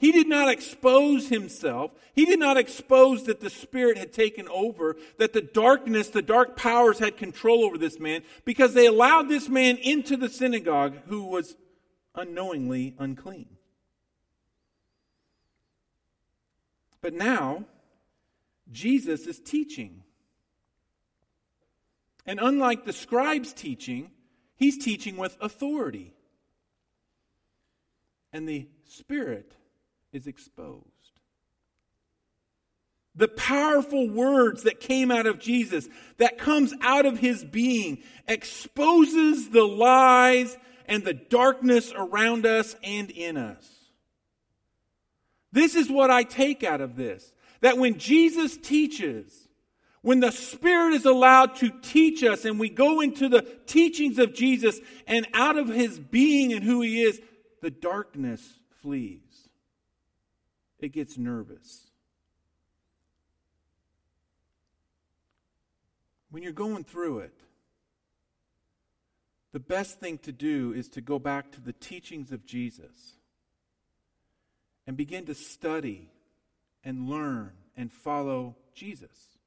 He 0.00 0.12
did 0.12 0.28
not 0.28 0.48
expose 0.48 1.28
himself. 1.28 1.92
He 2.14 2.24
did 2.24 2.40
not 2.40 2.56
expose 2.56 3.24
that 3.24 3.40
the 3.40 3.50
Spirit 3.50 3.98
had 3.98 4.14
taken 4.14 4.48
over, 4.48 4.96
that 5.18 5.34
the 5.34 5.42
darkness, 5.42 6.08
the 6.08 6.22
dark 6.22 6.56
powers 6.56 7.00
had 7.00 7.18
control 7.18 7.64
over 7.64 7.76
this 7.76 8.00
man, 8.00 8.22
because 8.46 8.72
they 8.72 8.86
allowed 8.86 9.28
this 9.28 9.50
man 9.50 9.76
into 9.76 10.16
the 10.16 10.30
synagogue 10.30 10.96
who 11.08 11.24
was 11.24 11.54
unknowingly 12.14 12.94
unclean. 12.98 13.58
But 17.02 17.12
now, 17.12 17.66
Jesus 18.72 19.26
is 19.26 19.38
teaching. 19.38 20.02
And 22.24 22.40
unlike 22.40 22.86
the 22.86 22.94
scribes' 22.94 23.52
teaching, 23.52 24.12
he's 24.56 24.82
teaching 24.82 25.18
with 25.18 25.36
authority. 25.42 26.14
And 28.32 28.48
the 28.48 28.66
Spirit 28.86 29.56
is 30.12 30.26
exposed. 30.26 30.86
The 33.14 33.28
powerful 33.28 34.08
words 34.08 34.62
that 34.62 34.80
came 34.80 35.10
out 35.10 35.26
of 35.26 35.40
Jesus, 35.40 35.88
that 36.18 36.38
comes 36.38 36.72
out 36.80 37.06
of 37.06 37.18
his 37.18 37.44
being, 37.44 38.02
exposes 38.28 39.50
the 39.50 39.64
lies 39.64 40.56
and 40.86 41.04
the 41.04 41.14
darkness 41.14 41.92
around 41.94 42.46
us 42.46 42.76
and 42.84 43.10
in 43.10 43.36
us. 43.36 43.68
This 45.52 45.74
is 45.74 45.90
what 45.90 46.10
I 46.10 46.22
take 46.22 46.62
out 46.62 46.80
of 46.80 46.96
this 46.96 47.32
that 47.62 47.76
when 47.76 47.98
Jesus 47.98 48.56
teaches, 48.56 49.48
when 50.00 50.20
the 50.20 50.32
Spirit 50.32 50.94
is 50.94 51.04
allowed 51.04 51.56
to 51.56 51.70
teach 51.82 52.24
us 52.24 52.46
and 52.46 52.58
we 52.58 52.70
go 52.70 53.00
into 53.00 53.28
the 53.28 53.42
teachings 53.66 54.18
of 54.18 54.32
Jesus 54.32 54.80
and 55.06 55.28
out 55.34 55.58
of 55.58 55.68
his 55.68 55.98
being 55.98 56.54
and 56.54 56.64
who 56.64 56.80
he 56.80 57.02
is, 57.02 57.20
the 57.60 57.70
darkness 57.70 58.40
flees 58.80 59.29
it 60.82 60.90
gets 60.90 61.18
nervous. 61.18 61.86
When 66.30 66.42
you're 66.42 66.52
going 66.52 66.84
through 66.84 67.20
it, 67.20 67.34
the 69.52 69.60
best 69.60 69.98
thing 69.98 70.18
to 70.18 70.32
do 70.32 70.72
is 70.72 70.88
to 70.90 71.00
go 71.00 71.18
back 71.18 71.50
to 71.52 71.60
the 71.60 71.72
teachings 71.72 72.30
of 72.30 72.46
Jesus 72.46 73.14
and 74.86 74.96
begin 74.96 75.26
to 75.26 75.34
study 75.34 76.10
and 76.84 77.08
learn 77.08 77.52
and 77.76 77.92
follow 77.92 78.56
Jesus. 78.74 79.38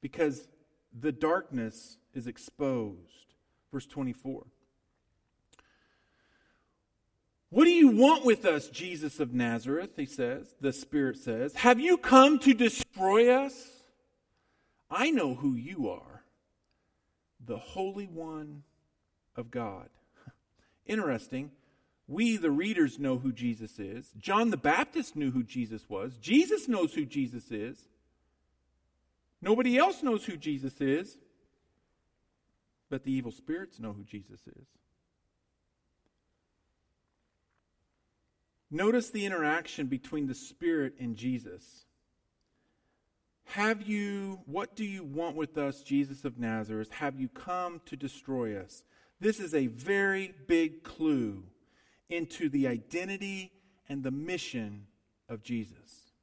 Because 0.00 0.46
the 0.92 1.12
darkness 1.12 1.96
is 2.12 2.26
exposed. 2.26 3.34
Verse 3.72 3.86
24. 3.86 4.44
What 7.52 7.64
do 7.64 7.70
you 7.70 7.88
want 7.88 8.24
with 8.24 8.46
us, 8.46 8.68
Jesus 8.68 9.20
of 9.20 9.34
Nazareth? 9.34 9.90
He 9.96 10.06
says, 10.06 10.54
the 10.62 10.72
Spirit 10.72 11.18
says. 11.18 11.54
Have 11.56 11.78
you 11.78 11.98
come 11.98 12.38
to 12.38 12.54
destroy 12.54 13.30
us? 13.30 13.68
I 14.90 15.10
know 15.10 15.34
who 15.34 15.54
you 15.54 15.90
are, 15.90 16.22
the 17.44 17.58
Holy 17.58 18.06
One 18.06 18.62
of 19.36 19.50
God. 19.50 19.90
Interesting. 20.86 21.50
We, 22.08 22.38
the 22.38 22.50
readers, 22.50 22.98
know 22.98 23.18
who 23.18 23.32
Jesus 23.32 23.78
is. 23.78 24.14
John 24.18 24.48
the 24.48 24.56
Baptist 24.56 25.14
knew 25.14 25.30
who 25.30 25.42
Jesus 25.42 25.90
was. 25.90 26.16
Jesus 26.16 26.68
knows 26.68 26.94
who 26.94 27.04
Jesus 27.04 27.50
is. 27.50 27.86
Nobody 29.42 29.76
else 29.76 30.02
knows 30.02 30.24
who 30.24 30.38
Jesus 30.38 30.80
is, 30.80 31.18
but 32.88 33.04
the 33.04 33.12
evil 33.12 33.30
spirits 33.30 33.78
know 33.78 33.92
who 33.92 34.04
Jesus 34.04 34.40
is. 34.46 34.66
Notice 38.74 39.10
the 39.10 39.26
interaction 39.26 39.86
between 39.86 40.26
the 40.26 40.34
Spirit 40.34 40.94
and 40.98 41.14
Jesus. 41.14 41.84
Have 43.44 43.82
you, 43.82 44.40
what 44.46 44.74
do 44.74 44.82
you 44.82 45.04
want 45.04 45.36
with 45.36 45.58
us, 45.58 45.82
Jesus 45.82 46.24
of 46.24 46.38
Nazareth? 46.38 46.90
Have 46.90 47.20
you 47.20 47.28
come 47.28 47.82
to 47.84 47.96
destroy 47.96 48.58
us? 48.58 48.82
This 49.20 49.40
is 49.40 49.54
a 49.54 49.66
very 49.66 50.32
big 50.46 50.84
clue 50.84 51.44
into 52.08 52.48
the 52.48 52.66
identity 52.66 53.52
and 53.90 54.02
the 54.02 54.10
mission 54.10 54.86
of 55.28 55.42
Jesus. 55.42 56.14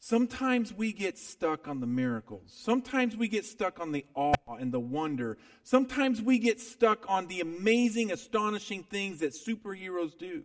Sometimes 0.00 0.74
we 0.74 0.92
get 0.92 1.16
stuck 1.16 1.68
on 1.68 1.78
the 1.78 1.86
miracles. 1.86 2.52
Sometimes 2.52 3.16
we 3.16 3.28
get 3.28 3.44
stuck 3.44 3.78
on 3.78 3.92
the 3.92 4.04
awe 4.16 4.34
and 4.58 4.72
the 4.72 4.80
wonder. 4.80 5.38
Sometimes 5.62 6.20
we 6.20 6.40
get 6.40 6.60
stuck 6.60 7.08
on 7.08 7.28
the 7.28 7.40
amazing, 7.40 8.10
astonishing 8.10 8.82
things 8.82 9.20
that 9.20 9.34
superheroes 9.34 10.18
do. 10.18 10.42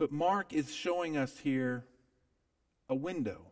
But 0.00 0.10
Mark 0.10 0.54
is 0.54 0.74
showing 0.74 1.18
us 1.18 1.36
here 1.40 1.84
a 2.88 2.94
window 2.94 3.42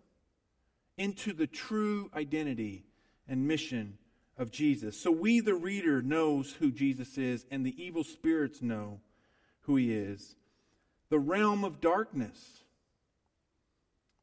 into 0.97 1.35
the 1.35 1.47
true 1.47 2.11
identity 2.17 2.87
and 3.29 3.47
mission 3.47 3.99
of 4.39 4.51
Jesus. 4.51 4.99
So 4.99 5.11
we, 5.11 5.41
the 5.41 5.55
reader, 5.55 6.01
knows 6.01 6.53
who 6.53 6.71
Jesus 6.71 7.19
is, 7.19 7.45
and 7.51 7.67
the 7.67 7.75
evil 7.77 8.03
spirits 8.03 8.63
know 8.63 9.01
who 9.65 9.77
he 9.77 9.93
is. 9.93 10.37
The 11.11 11.19
realm 11.19 11.65
of 11.65 11.83
darkness 11.83 12.63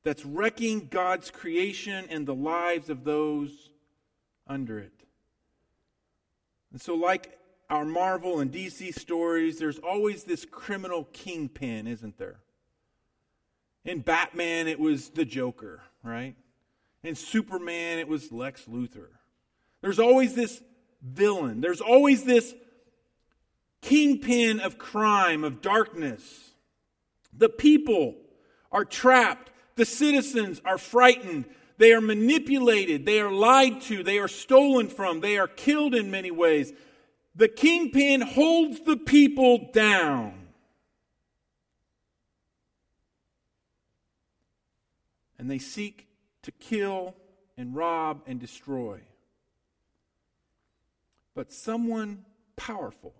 that's 0.01 0.25
wrecking 0.25 0.87
God's 0.87 1.29
creation 1.29 2.07
and 2.09 2.25
the 2.25 2.33
lives 2.33 2.89
of 2.89 3.03
those 3.03 3.69
under 4.47 4.79
it. 4.79 5.03
And 6.71 6.81
so, 6.81 6.95
like 6.95 7.37
our 7.69 7.85
Marvel 7.85 8.39
and 8.39 8.51
DC 8.51 8.93
stories, 8.99 9.57
there's 9.57 9.79
always 9.79 10.23
this 10.23 10.45
criminal 10.45 11.05
kingpin, 11.13 11.87
isn't 11.87 12.17
there? 12.17 12.39
In 13.83 13.99
Batman, 13.99 14.67
it 14.67 14.79
was 14.79 15.09
the 15.09 15.25
Joker, 15.25 15.81
right? 16.03 16.35
In 17.03 17.15
Superman, 17.15 17.99
it 17.99 18.07
was 18.07 18.31
Lex 18.31 18.65
Luthor. 18.65 19.09
There's 19.81 19.99
always 19.99 20.33
this 20.35 20.61
villain, 21.01 21.61
there's 21.61 21.81
always 21.81 22.23
this 22.23 22.53
kingpin 23.81 24.59
of 24.59 24.77
crime, 24.79 25.43
of 25.43 25.61
darkness. 25.61 26.51
The 27.37 27.49
people 27.49 28.15
are 28.71 28.85
trapped, 28.85 29.51
the 29.75 29.85
citizens 29.85 30.61
are 30.65 30.77
frightened. 30.77 31.45
They 31.77 31.91
are 31.91 31.99
manipulated. 31.99 33.05
They 33.05 33.19
are 33.19 33.31
lied 33.31 33.81
to. 33.81 34.01
They 34.01 34.17
are 34.17 34.29
stolen 34.29 34.87
from. 34.87 35.19
They 35.19 35.37
are 35.37 35.47
killed 35.47 35.93
in 35.93 36.09
many 36.09 36.31
ways 36.31 36.71
the 37.35 37.47
kingpin 37.49 38.21
holds 38.21 38.79
the 38.81 38.95
people 38.95 39.69
down. 39.73 40.47
And 45.37 45.51
they 45.51 45.59
seek 45.59 46.07
to 46.43 46.51
kill 46.51 47.13
and 47.57 47.75
rob 47.75 48.21
and 48.25 48.39
destroy. 48.39 49.01
But 51.35 51.51
someone 51.51 52.23
powerful 52.55 53.13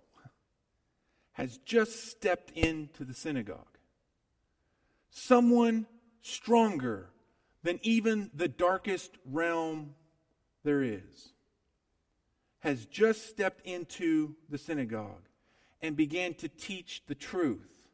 has 1.32 1.58
just 1.58 2.08
stepped 2.08 2.50
into 2.52 3.04
the 3.04 3.12
synagogue. 3.12 3.78
Someone 5.10 5.86
stronger 6.22 7.10
than 7.62 7.78
even 7.82 8.30
the 8.34 8.48
darkest 8.48 9.10
realm 9.26 9.94
there 10.64 10.82
is 10.82 11.34
has 12.66 12.84
just 12.84 13.28
stepped 13.28 13.64
into 13.64 14.34
the 14.48 14.58
synagogue 14.58 15.28
and 15.80 15.96
began 15.96 16.34
to 16.34 16.48
teach 16.48 17.00
the 17.06 17.14
truth 17.14 17.84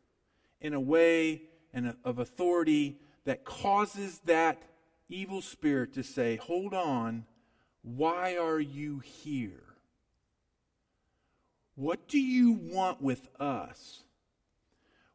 in 0.63 0.73
a 0.73 0.81
way 0.81 1.43
and 1.75 1.95
of 2.07 2.19
authority 2.19 2.99
that 3.27 3.45
causes 3.45 4.23
that 4.25 4.63
evil 5.11 5.43
spirit 5.43 5.93
to 5.93 6.03
say, 6.03 6.37
Hold 6.37 6.73
on, 6.73 7.27
why 7.83 8.39
are 8.39 8.61
you 8.61 9.01
here? 9.01 9.75
What 11.75 12.09
do 12.09 12.19
you 12.19 12.53
want 12.53 13.03
with 13.03 13.29
us? 13.39 14.05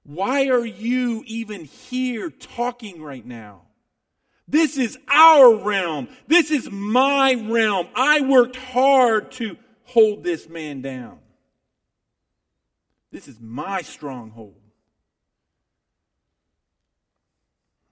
Why 0.04 0.50
are 0.50 0.68
you 0.68 1.24
even 1.26 1.66
here 1.66 2.30
talking 2.30 3.02
right 3.02 3.26
now? 3.26 3.62
This 4.48 4.78
is 4.78 4.98
our 5.10 5.56
realm. 5.56 6.08
This 6.28 6.52
is 6.52 6.72
my 6.72 7.34
realm. 7.34 7.88
I 7.96 8.22
worked 8.22 8.56
hard 8.56 9.32
to 9.34 9.58
hold 9.84 10.24
this 10.24 10.48
man 10.48 10.82
down. 10.82 11.20
This 13.12 13.28
is 13.28 13.42
my 13.42 13.82
stronghold. 13.82 14.56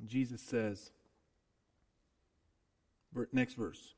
Jesus 0.05 0.41
says, 0.41 0.91
next 3.31 3.55
verse, 3.55 3.95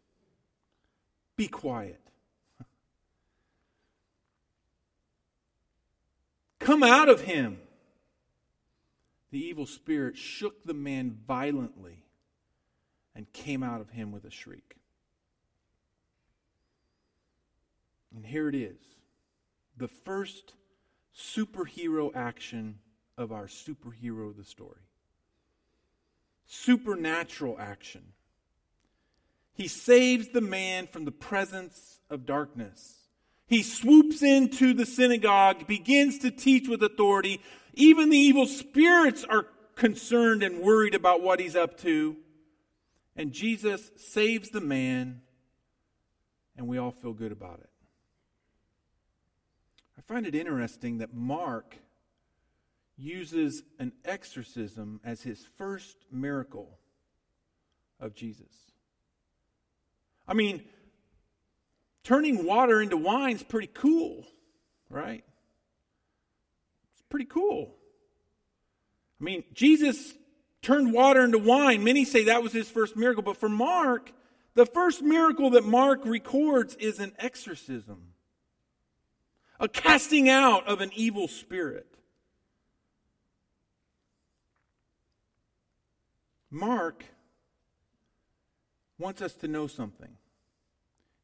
be 1.36 1.48
quiet. 1.48 2.00
Come 6.60 6.82
out 6.82 7.10
of 7.10 7.22
him. 7.22 7.60
The 9.32 9.40
evil 9.40 9.66
spirit 9.66 10.18
shook 10.18 10.64
the 10.64 10.74
man 10.74 11.18
violently 11.28 12.07
and 13.18 13.34
came 13.34 13.64
out 13.64 13.82
of 13.82 13.90
him 13.90 14.12
with 14.12 14.24
a 14.26 14.30
shriek. 14.30 14.76
And 18.16 18.24
here 18.24 18.48
it 18.48 18.56
is 18.56 18.78
the 19.76 19.88
first 19.88 20.54
superhero 21.16 22.16
action 22.16 22.78
of 23.18 23.32
our 23.32 23.48
superhero, 23.48 24.30
of 24.30 24.38
the 24.38 24.44
story. 24.44 24.82
Supernatural 26.46 27.58
action. 27.60 28.04
He 29.54 29.68
saves 29.68 30.30
the 30.30 30.42
man 30.42 30.86
from 30.86 31.06
the 31.06 31.12
presence 31.12 32.00
of 32.12 32.28
darkness. 32.28 33.08
He 33.48 33.64
swoops 33.64 34.22
into 34.22 34.76
the 34.76 34.86
synagogue, 34.86 35.66
begins 35.66 36.20
to 36.20 36.30
teach 36.30 36.68
with 36.68 36.84
authority. 36.84 37.42
Even 37.74 38.12
the 38.12 38.18
evil 38.18 38.46
spirits 38.46 39.24
are 39.24 39.48
concerned 39.76 40.44
and 40.44 40.62
worried 40.62 40.94
about 40.94 41.24
what 41.24 41.40
he's 41.40 41.56
up 41.56 41.80
to. 41.80 42.18
And 43.18 43.32
Jesus 43.32 43.92
saves 43.98 44.50
the 44.50 44.62
man, 44.62 45.22
and 46.56 46.68
we 46.68 46.78
all 46.78 46.92
feel 46.92 47.14
good 47.14 47.32
about 47.32 47.60
it. 47.60 47.70
I 49.98 50.02
find 50.02 50.28
it 50.28 50.36
interesting 50.36 51.00
that 51.00 51.16
Mark 51.16 51.80
uses 52.96 53.64
an 53.80 53.92
exorcism 54.06 55.02
as 55.04 55.24
his 55.24 55.44
first 55.58 55.98
miracle 56.12 56.78
of 58.00 58.14
Jesus. 58.14 58.54
I 60.28 60.36
mean, 60.36 60.64
turning 62.04 62.46
water 62.46 62.82
into 62.82 62.98
wine 62.98 63.36
is 63.36 63.44
pretty 63.44 63.72
cool, 63.74 64.26
right? 64.90 65.24
It's 66.94 67.04
pretty 67.10 67.26
cool. 67.26 67.74
I 69.20 69.24
mean, 69.24 69.44
Jesus 69.54 70.14
turned 70.62 70.94
water 70.94 71.24
into 71.24 71.38
wine. 71.38 71.84
Many 71.84 72.06
say 72.06 72.26
that 72.26 72.44
was 72.44 72.54
his 72.54 72.70
first 72.70 72.96
miracle, 72.96 73.24
but 73.24 73.38
for 73.38 73.50
Mark, 73.50 74.12
the 74.54 74.66
first 74.66 75.02
miracle 75.02 75.52
that 75.52 75.66
Mark 75.66 76.06
records 76.06 76.76
is 76.76 77.00
an 77.00 77.14
exorcism, 77.20 78.14
a 79.60 79.68
casting 79.68 80.30
out 80.30 80.68
of 80.68 80.82
an 80.82 80.92
evil 80.96 81.28
spirit. 81.28 81.88
Mark 86.50 87.06
wants 88.98 89.22
us 89.22 89.36
to 89.36 89.48
know 89.48 89.68
something. 89.68 90.18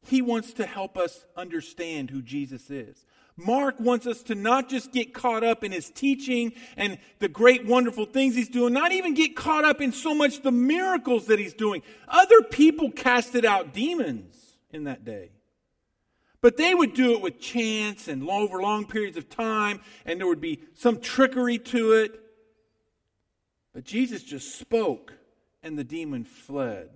He 0.04 0.22
wants 0.22 0.52
to 0.54 0.66
help 0.66 0.96
us 0.96 1.24
understand 1.36 2.10
who 2.10 2.22
Jesus 2.22 2.70
is. 2.70 3.04
Mark 3.36 3.80
wants 3.80 4.06
us 4.06 4.22
to 4.24 4.34
not 4.34 4.68
just 4.68 4.92
get 4.92 5.12
caught 5.12 5.42
up 5.42 5.64
in 5.64 5.72
his 5.72 5.90
teaching 5.90 6.52
and 6.76 6.98
the 7.18 7.28
great, 7.28 7.66
wonderful 7.66 8.04
things 8.04 8.36
he's 8.36 8.48
doing, 8.48 8.72
not 8.72 8.92
even 8.92 9.14
get 9.14 9.34
caught 9.34 9.64
up 9.64 9.80
in 9.80 9.92
so 9.92 10.14
much 10.14 10.42
the 10.42 10.52
miracles 10.52 11.26
that 11.26 11.40
he's 11.40 11.54
doing. 11.54 11.82
Other 12.06 12.42
people 12.42 12.92
casted 12.92 13.44
out 13.44 13.74
demons 13.74 14.36
in 14.70 14.84
that 14.84 15.04
day. 15.04 15.30
But 16.40 16.58
they 16.58 16.74
would 16.74 16.94
do 16.94 17.14
it 17.14 17.22
with 17.22 17.40
chance 17.40 18.06
and 18.06 18.28
over 18.28 18.60
long 18.60 18.86
periods 18.86 19.16
of 19.16 19.30
time, 19.30 19.80
and 20.04 20.20
there 20.20 20.26
would 20.26 20.42
be 20.42 20.60
some 20.74 21.00
trickery 21.00 21.58
to 21.58 21.92
it. 21.92 22.20
But 23.72 23.84
Jesus 23.84 24.22
just 24.22 24.58
spoke, 24.58 25.14
and 25.62 25.76
the 25.76 25.84
demon 25.84 26.24
fled. 26.24 26.90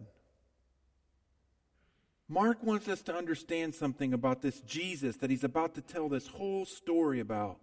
Mark 2.28 2.62
wants 2.62 2.88
us 2.88 3.00
to 3.02 3.14
understand 3.14 3.74
something 3.74 4.12
about 4.12 4.42
this 4.42 4.60
Jesus 4.60 5.16
that 5.16 5.30
he's 5.30 5.44
about 5.44 5.74
to 5.76 5.80
tell 5.80 6.08
this 6.08 6.26
whole 6.26 6.66
story 6.66 7.20
about. 7.20 7.58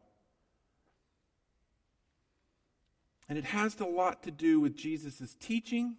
And 3.30 3.38
it 3.38 3.46
has 3.46 3.80
a 3.80 3.86
lot 3.86 4.24
to 4.24 4.32
do 4.32 4.60
with 4.60 4.76
Jesus' 4.76 5.36
teaching 5.40 5.98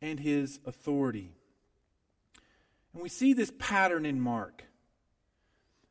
and 0.00 0.20
his 0.20 0.60
authority. 0.66 1.32
And 2.92 3.02
we 3.02 3.08
see 3.08 3.32
this 3.32 3.52
pattern 3.58 4.06
in 4.06 4.20
Mark. 4.20 4.64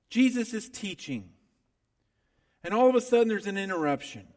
Jesus 0.09 0.53
is 0.53 0.67
teaching, 0.67 1.29
and 2.65 2.73
all 2.73 2.89
of 2.89 2.95
a 2.95 3.01
sudden 3.01 3.29
there's 3.29 3.47
an 3.47 3.57
interruption. 3.57 4.27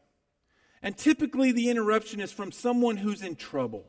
And 0.81 0.97
typically 0.97 1.51
the 1.51 1.69
interruption 1.69 2.21
is 2.21 2.31
from 2.31 2.53
someone 2.53 2.99
who's 2.99 3.23
in 3.23 3.35
trouble. 3.35 3.87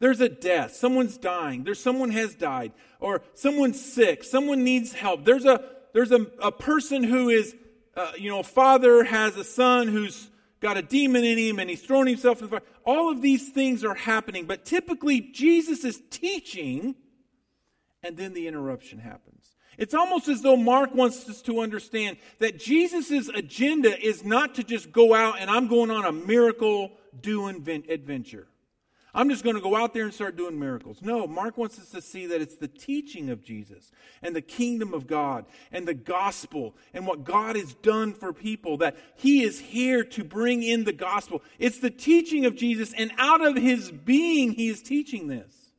There's 0.00 0.20
a 0.20 0.28
death. 0.28 0.74
Someone's 0.74 1.18
dying. 1.18 1.62
There's 1.62 1.80
someone 1.80 2.10
has 2.10 2.34
died. 2.34 2.72
Or 2.98 3.22
someone's 3.34 3.80
sick. 3.80 4.24
Someone 4.24 4.64
needs 4.64 4.92
help. 4.92 5.24
There's 5.24 5.44
a, 5.44 5.62
there's 5.92 6.10
a, 6.10 6.26
a 6.42 6.50
person 6.50 7.04
who 7.04 7.28
is, 7.28 7.54
uh, 7.96 8.12
you 8.18 8.30
know, 8.30 8.42
father 8.42 9.04
has 9.04 9.36
a 9.36 9.44
son 9.44 9.88
who's 9.88 10.30
got 10.60 10.76
a 10.76 10.82
demon 10.82 11.24
in 11.24 11.38
him 11.38 11.58
and 11.58 11.70
he's 11.70 11.82
thrown 11.82 12.06
himself 12.06 12.38
in 12.38 12.46
the 12.46 12.50
fire. 12.50 12.68
All 12.84 13.10
of 13.10 13.20
these 13.20 13.50
things 13.50 13.84
are 13.84 13.94
happening. 13.94 14.46
But 14.46 14.64
typically 14.64 15.20
Jesus 15.20 15.84
is 15.84 16.02
teaching 16.10 16.94
and 18.02 18.16
then 18.16 18.32
the 18.32 18.46
interruption 18.46 18.98
happens. 18.98 19.54
It's 19.76 19.94
almost 19.94 20.28
as 20.28 20.42
though 20.42 20.56
Mark 20.56 20.94
wants 20.94 21.28
us 21.28 21.42
to 21.42 21.60
understand 21.60 22.18
that 22.38 22.58
Jesus' 22.58 23.28
agenda 23.28 23.98
is 23.98 24.24
not 24.24 24.54
to 24.56 24.64
just 24.64 24.92
go 24.92 25.14
out 25.14 25.38
and 25.38 25.50
I'm 25.50 25.68
going 25.68 25.90
on 25.90 26.04
a 26.04 26.12
miracle 26.12 26.92
doing 27.18 27.66
adventure. 27.88 28.46
I'm 29.12 29.28
just 29.28 29.42
going 29.42 29.56
to 29.56 29.62
go 29.62 29.74
out 29.74 29.92
there 29.92 30.04
and 30.04 30.14
start 30.14 30.36
doing 30.36 30.58
miracles. 30.58 30.98
No, 31.02 31.26
Mark 31.26 31.58
wants 31.58 31.78
us 31.78 31.90
to 31.90 32.00
see 32.00 32.26
that 32.26 32.40
it's 32.40 32.56
the 32.56 32.68
teaching 32.68 33.28
of 33.30 33.42
Jesus 33.42 33.90
and 34.22 34.36
the 34.36 34.40
kingdom 34.40 34.94
of 34.94 35.06
God 35.06 35.46
and 35.72 35.86
the 35.86 35.94
gospel 35.94 36.76
and 36.94 37.06
what 37.06 37.24
God 37.24 37.56
has 37.56 37.74
done 37.74 38.12
for 38.12 38.32
people, 38.32 38.76
that 38.78 38.96
He 39.16 39.42
is 39.42 39.58
here 39.58 40.04
to 40.04 40.22
bring 40.22 40.62
in 40.62 40.84
the 40.84 40.92
gospel. 40.92 41.42
It's 41.58 41.80
the 41.80 41.90
teaching 41.90 42.46
of 42.46 42.54
Jesus, 42.54 42.92
and 42.94 43.10
out 43.18 43.44
of 43.44 43.56
His 43.56 43.90
being, 43.90 44.52
He 44.52 44.68
is 44.68 44.82
teaching 44.82 45.26
this. 45.26 45.72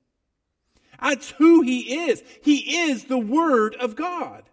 That's 1.01 1.31
who 1.31 1.61
He 1.61 2.09
is. 2.09 2.21
He 2.43 2.89
is 2.89 3.05
the 3.05 3.17
Word 3.17 3.75
of 3.75 3.95
God. 3.95 4.43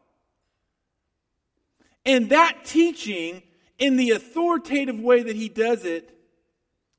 And 2.06 2.30
that 2.30 2.64
teaching, 2.64 3.42
in 3.78 3.96
the 3.96 4.12
authoritative 4.12 5.00
way 5.00 5.22
that 5.22 5.36
He 5.36 5.48
does 5.48 5.84
it, 5.84 6.17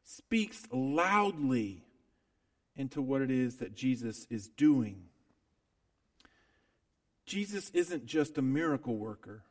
speaks 0.10 0.64
loudly 0.72 1.84
into 2.76 3.00
what 3.00 3.22
it 3.22 3.30
is 3.30 3.58
that 3.58 3.76
Jesus 3.76 4.26
is 4.32 4.48
doing. 4.48 5.04
Jesus 7.28 7.70
isn't 7.76 8.08
just 8.08 8.40
a 8.40 8.42
miracle 8.42 8.98
worker. 8.98 9.44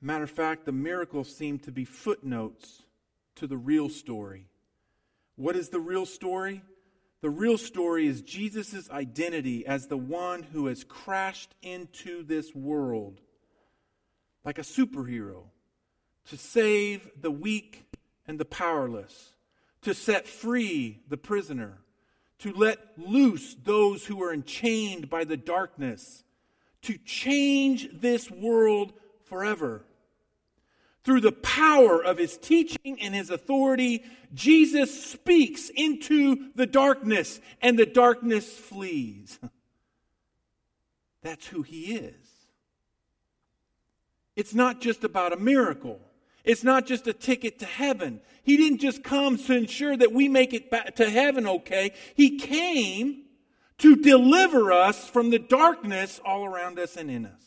Matter 0.00 0.24
of 0.24 0.30
fact, 0.30 0.64
the 0.64 0.70
miracles 0.70 1.34
seem 1.34 1.58
to 1.60 1.72
be 1.72 1.84
footnotes 1.84 2.84
to 3.34 3.48
the 3.48 3.56
real 3.56 3.88
story. 3.88 4.46
What 5.34 5.56
is 5.56 5.70
the 5.70 5.80
real 5.80 6.06
story? 6.06 6.62
The 7.20 7.30
real 7.30 7.58
story 7.58 8.06
is 8.06 8.22
Jesus' 8.22 8.88
identity 8.90 9.66
as 9.66 9.88
the 9.88 9.96
one 9.96 10.44
who 10.44 10.66
has 10.66 10.84
crashed 10.84 11.52
into 11.62 12.22
this 12.22 12.54
world 12.54 13.20
like 14.44 14.58
a 14.58 14.62
superhero 14.62 15.46
to 16.28 16.36
save 16.36 17.10
the 17.20 17.30
weak 17.30 17.84
and 18.26 18.38
the 18.38 18.44
powerless, 18.44 19.34
to 19.82 19.94
set 19.94 20.26
free 20.26 21.00
the 21.08 21.16
prisoner, 21.16 21.78
to 22.38 22.52
let 22.52 22.78
loose 22.96 23.54
those 23.64 24.06
who 24.06 24.22
are 24.22 24.32
enchained 24.32 25.10
by 25.10 25.24
the 25.24 25.36
darkness, 25.36 26.24
to 26.82 26.98
change 26.98 27.88
this 27.92 28.30
world 28.30 28.92
forever. 29.24 29.84
Through 31.04 31.20
the 31.20 31.32
power 31.32 32.02
of 32.02 32.16
his 32.16 32.38
teaching 32.38 32.98
and 33.00 33.14
his 33.14 33.28
authority, 33.28 34.04
Jesus 34.32 35.04
speaks 35.04 35.70
into 35.74 36.50
the 36.54 36.66
darkness, 36.66 37.40
and 37.60 37.78
the 37.78 37.86
darkness 37.86 38.50
flees. 38.58 39.38
That's 41.22 41.46
who 41.46 41.62
he 41.62 41.94
is. 41.94 42.14
It's 44.36 44.54
not 44.54 44.80
just 44.80 45.04
about 45.04 45.32
a 45.32 45.36
miracle. 45.36 46.00
It's 46.44 46.62
not 46.62 46.86
just 46.86 47.06
a 47.06 47.12
ticket 47.12 47.58
to 47.60 47.66
heaven. 47.66 48.20
He 48.42 48.56
didn't 48.56 48.78
just 48.78 49.02
come 49.02 49.38
to 49.38 49.56
ensure 49.56 49.96
that 49.96 50.12
we 50.12 50.28
make 50.28 50.52
it 50.52 50.70
back 50.70 50.96
to 50.96 51.08
heaven 51.08 51.46
okay. 51.46 51.92
He 52.14 52.38
came 52.38 53.22
to 53.78 53.96
deliver 53.96 54.70
us 54.70 55.08
from 55.08 55.30
the 55.30 55.38
darkness 55.38 56.20
all 56.24 56.44
around 56.44 56.78
us 56.78 56.96
and 56.96 57.10
in 57.10 57.26
us. 57.26 57.42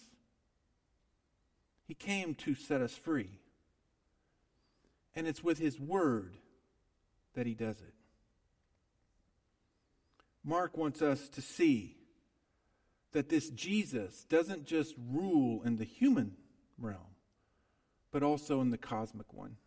He 1.87 1.93
came 1.93 2.35
to 2.35 2.55
set 2.55 2.81
us 2.81 2.93
free. 2.93 3.39
And 5.15 5.27
it's 5.27 5.43
with 5.43 5.57
His 5.57 5.79
Word 5.79 6.37
that 7.37 7.45
he 7.45 7.53
does 7.53 7.79
it. 7.79 7.93
Mark 10.43 10.75
wants 10.75 11.03
us 11.03 11.29
to 11.29 11.41
see 11.41 11.95
that 13.11 13.29
this 13.29 13.49
Jesus 13.51 14.25
doesn't 14.27 14.65
just 14.65 14.95
rule 14.97 15.61
in 15.63 15.77
the 15.77 15.83
human 15.83 16.35
realm, 16.79 17.13
but 18.17 18.25
also 18.25 18.61
in 18.61 18.71
the 18.71 18.79
cosmic 18.79 19.31
one. 19.31 19.57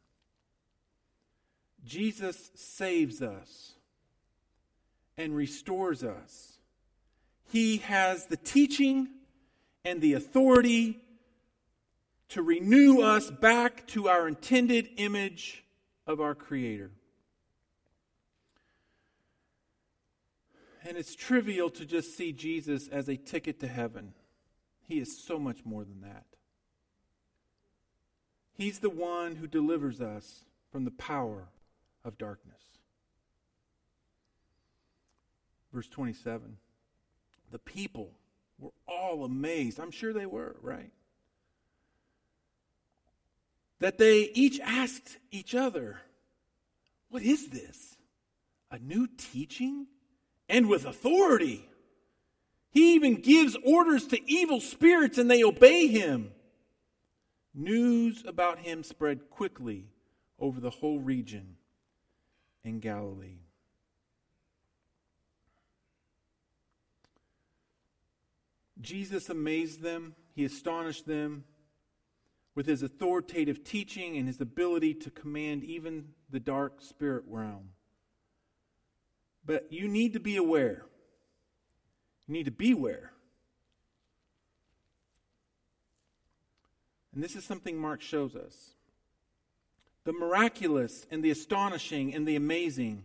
Jesus 1.85 2.51
saves 2.57 3.23
us 3.23 3.75
and 5.17 5.37
restores 5.37 6.03
us. 6.03 6.59
He 7.49 7.77
has 7.77 8.27
the 8.27 8.37
teaching 8.37 9.07
and 9.85 10.01
the 10.01 10.15
authority 10.15 10.99
to 12.31 12.43
renew 12.43 13.03
us 13.03 13.31
back 13.31 13.87
to 13.87 14.09
our 14.09 14.27
intended 14.27 14.89
image 14.97 15.63
of 16.05 16.21
our 16.21 16.35
Creator. 16.35 16.91
And 20.85 20.97
it's 20.97 21.15
trivial 21.15 21.71
to 21.71 21.87
just 21.87 22.17
see 22.17 22.33
Jesus 22.33 22.89
as 22.89 23.09
a 23.09 23.17
ticket 23.17 23.61
to 23.61 23.69
heaven. 23.69 24.13
He 24.89 24.99
is 24.99 25.23
so 25.23 25.39
much 25.39 25.65
more 25.65 25.85
than 25.85 26.01
that. 26.01 26.25
He's 28.61 28.81
the 28.81 28.91
one 28.91 29.37
who 29.37 29.47
delivers 29.47 30.03
us 30.03 30.45
from 30.71 30.85
the 30.85 30.91
power 30.91 31.49
of 32.05 32.19
darkness. 32.19 32.63
Verse 35.73 35.89
27 35.89 36.59
The 37.53 37.59
people 37.59 38.11
were 38.59 38.75
all 38.87 39.25
amazed. 39.25 39.81
I'm 39.81 39.91
sure 39.91 40.13
they 40.13 40.27
were, 40.27 40.57
right? 40.61 40.93
That 43.79 43.97
they 43.97 44.31
each 44.35 44.61
asked 44.61 45.17
each 45.31 45.55
other, 45.55 46.03
What 47.09 47.23
is 47.23 47.49
this? 47.49 47.97
A 48.71 48.79
new 48.79 49.07
teaching? 49.07 49.87
And 50.51 50.69
with 50.69 50.85
authority. 50.85 51.67
He 52.73 52.95
even 52.95 53.23
gives 53.23 53.57
orders 53.65 54.07
to 54.09 54.31
evil 54.31 54.61
spirits 54.61 55.17
and 55.17 55.31
they 55.31 55.43
obey 55.43 55.87
him. 55.87 56.33
News 57.55 58.23
about 58.27 58.61
him 58.61 58.83
spread 58.83 59.29
quickly 59.29 59.89
over 60.39 60.61
the 60.61 60.71
whole 60.71 61.01
region 61.01 61.57
in 62.65 62.81
Galilee. 62.81 63.41
Jesus 68.81 69.29
amazed 69.29 69.83
them, 69.83 70.15
he 70.35 70.45
astonished 70.45 71.07
them 71.07 71.45
with 72.55 72.67
his 72.67 72.83
authoritative 72.83 73.63
teaching 73.63 74.17
and 74.17 74.27
his 74.27 74.41
ability 74.41 74.95
to 74.95 75.11
command 75.11 75.65
even 75.65 76.09
the 76.31 76.41
dark 76.41 76.81
spirit 76.81 77.25
realm. 77.27 77.71
But 79.45 79.73
you 79.73 79.89
need 79.89 80.13
to 80.15 80.21
be 80.21 80.37
aware. 80.37 80.87
You 82.27 82.35
need 82.35 82.45
to 82.45 82.51
beware. 82.51 83.13
And 87.15 87.23
this 87.23 87.37
is 87.37 87.45
something 87.45 87.77
Mark 87.77 88.01
shows 88.01 88.37
us. 88.37 88.75
The 90.05 90.13
miraculous 90.13 91.07
and 91.11 91.23
the 91.23 91.31
astonishing 91.31 92.15
and 92.15 92.27
the 92.27 92.37
amazing 92.37 93.05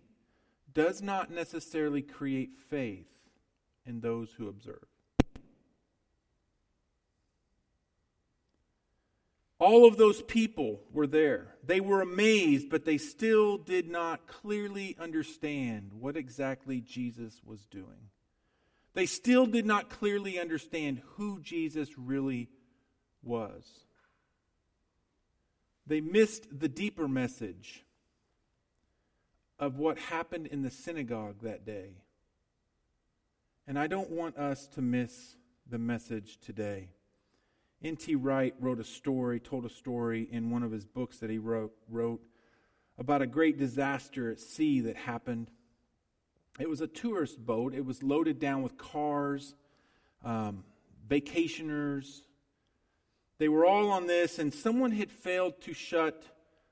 does 0.73 1.01
not 1.01 1.31
necessarily 1.31 2.01
create 2.01 2.57
faith 2.69 3.07
in 3.85 4.01
those 4.01 4.31
who 4.31 4.47
observe. 4.47 4.85
All 9.57 9.87
of 9.87 9.97
those 9.97 10.21
people 10.21 10.81
were 10.91 11.07
there. 11.07 11.55
They 11.63 11.79
were 11.79 12.01
amazed, 12.01 12.69
but 12.69 12.85
they 12.85 12.97
still 12.97 13.57
did 13.57 13.89
not 13.89 14.27
clearly 14.27 14.97
understand 14.99 15.91
what 15.97 16.17
exactly 16.17 16.81
Jesus 16.81 17.41
was 17.45 17.65
doing. 17.65 18.09
They 18.93 19.05
still 19.05 19.45
did 19.45 19.65
not 19.65 19.89
clearly 19.89 20.39
understand 20.39 21.01
who 21.15 21.39
Jesus 21.39 21.97
really 21.97 22.49
was. 23.23 23.63
They 25.87 26.01
missed 26.01 26.47
the 26.59 26.67
deeper 26.67 27.07
message 27.07 27.85
of 29.59 29.77
what 29.77 29.97
happened 29.97 30.47
in 30.47 30.61
the 30.61 30.71
synagogue 30.71 31.41
that 31.41 31.65
day. 31.65 32.01
And 33.67 33.79
I 33.79 33.87
don't 33.87 34.09
want 34.11 34.37
us 34.37 34.67
to 34.69 34.81
miss 34.81 35.37
the 35.69 35.79
message 35.79 36.39
today. 36.39 36.89
N.T. 37.83 38.15
Wright 38.15 38.53
wrote 38.59 38.79
a 38.79 38.83
story, 38.83 39.39
told 39.39 39.65
a 39.65 39.69
story 39.69 40.27
in 40.31 40.49
one 40.49 40.63
of 40.63 40.71
his 40.71 40.85
books 40.85 41.17
that 41.19 41.29
he 41.29 41.37
wrote, 41.37 41.73
wrote 41.89 42.21
about 42.97 43.21
a 43.21 43.27
great 43.27 43.57
disaster 43.57 44.31
at 44.31 44.39
sea 44.39 44.81
that 44.81 44.95
happened. 44.95 45.51
It 46.59 46.69
was 46.69 46.81
a 46.81 46.87
tourist 46.87 47.45
boat. 47.45 47.73
It 47.73 47.85
was 47.85 48.01
loaded 48.01 48.39
down 48.39 48.61
with 48.61 48.77
cars, 48.77 49.55
um, 50.23 50.63
vacationers. 51.07 52.21
They 53.37 53.49
were 53.49 53.65
all 53.65 53.91
on 53.91 54.07
this, 54.07 54.39
and 54.39 54.53
someone 54.53 54.91
had 54.91 55.11
failed 55.11 55.61
to 55.61 55.73
shut 55.73 56.23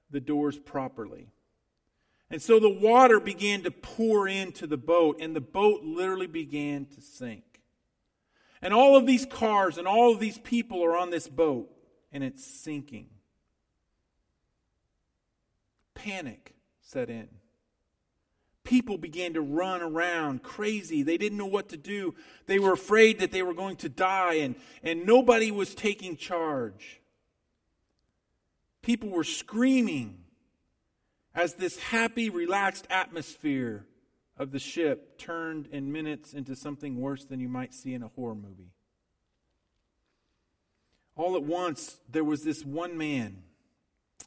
the 0.10 0.22
doors 0.22 0.58
properly. 0.58 1.28
And 2.30 2.42
so 2.42 2.60
the 2.60 2.70
water 2.70 3.20
began 3.20 3.64
to 3.64 3.72
pour 3.72 4.28
into 4.28 4.66
the 4.66 4.78
boat, 4.78 5.18
and 5.20 5.36
the 5.36 5.42
boat 5.42 5.84
literally 5.84 6.28
began 6.28 6.86
to 6.88 7.02
sink. 7.02 7.62
And 8.62 8.74
all 8.74 8.96
of 8.96 9.06
these 9.06 9.26
cars 9.26 9.78
and 9.78 9.88
all 9.88 10.14
of 10.14 10.20
these 10.20 10.38
people 10.38 10.84
are 10.84 10.98
on 10.98 11.10
this 11.10 11.28
boat, 11.28 11.70
and 12.12 12.24
it's 12.24 12.44
sinking. 12.44 13.10
Panic 15.94 16.56
set 16.82 17.10
in. 17.10 17.28
People 18.64 18.98
began 18.98 19.34
to 19.34 19.42
run 19.42 19.82
around 19.82 20.42
crazy. 20.42 21.04
They 21.04 21.18
didn't 21.18 21.38
know 21.38 21.46
what 21.46 21.70
to 21.70 21.78
do. 21.78 22.16
They 22.46 22.60
were 22.60 22.74
afraid 22.74 23.20
that 23.20 23.32
they 23.32 23.44
were 23.44 23.54
going 23.54 23.76
to 23.78 23.90
die, 23.90 24.36
and, 24.36 24.56
and 24.84 25.06
nobody 25.06 25.52
was 25.52 25.76
taking 25.76 26.16
charge. 26.16 27.02
People 28.82 29.10
were 29.10 29.26
screaming 29.26 30.24
as 31.36 31.56
this 31.56 31.78
happy, 31.78 32.30
relaxed 32.30 32.88
atmosphere 32.90 33.86
of 34.38 34.52
the 34.52 34.60
ship 34.60 35.18
turned 35.18 35.68
in 35.68 35.92
minutes 35.92 36.34
into 36.34 36.56
something 36.56 37.00
worse 37.00 37.26
than 37.26 37.40
you 37.40 37.50
might 37.50 37.74
see 37.74 37.94
in 37.94 38.04
a 38.04 38.08
horror 38.10 38.36
movie. 38.36 38.72
All 41.16 41.36
at 41.36 41.44
once, 41.44 41.98
there 42.10 42.24
was 42.24 42.44
this 42.44 42.66
one 42.66 42.98
man. 42.98 43.44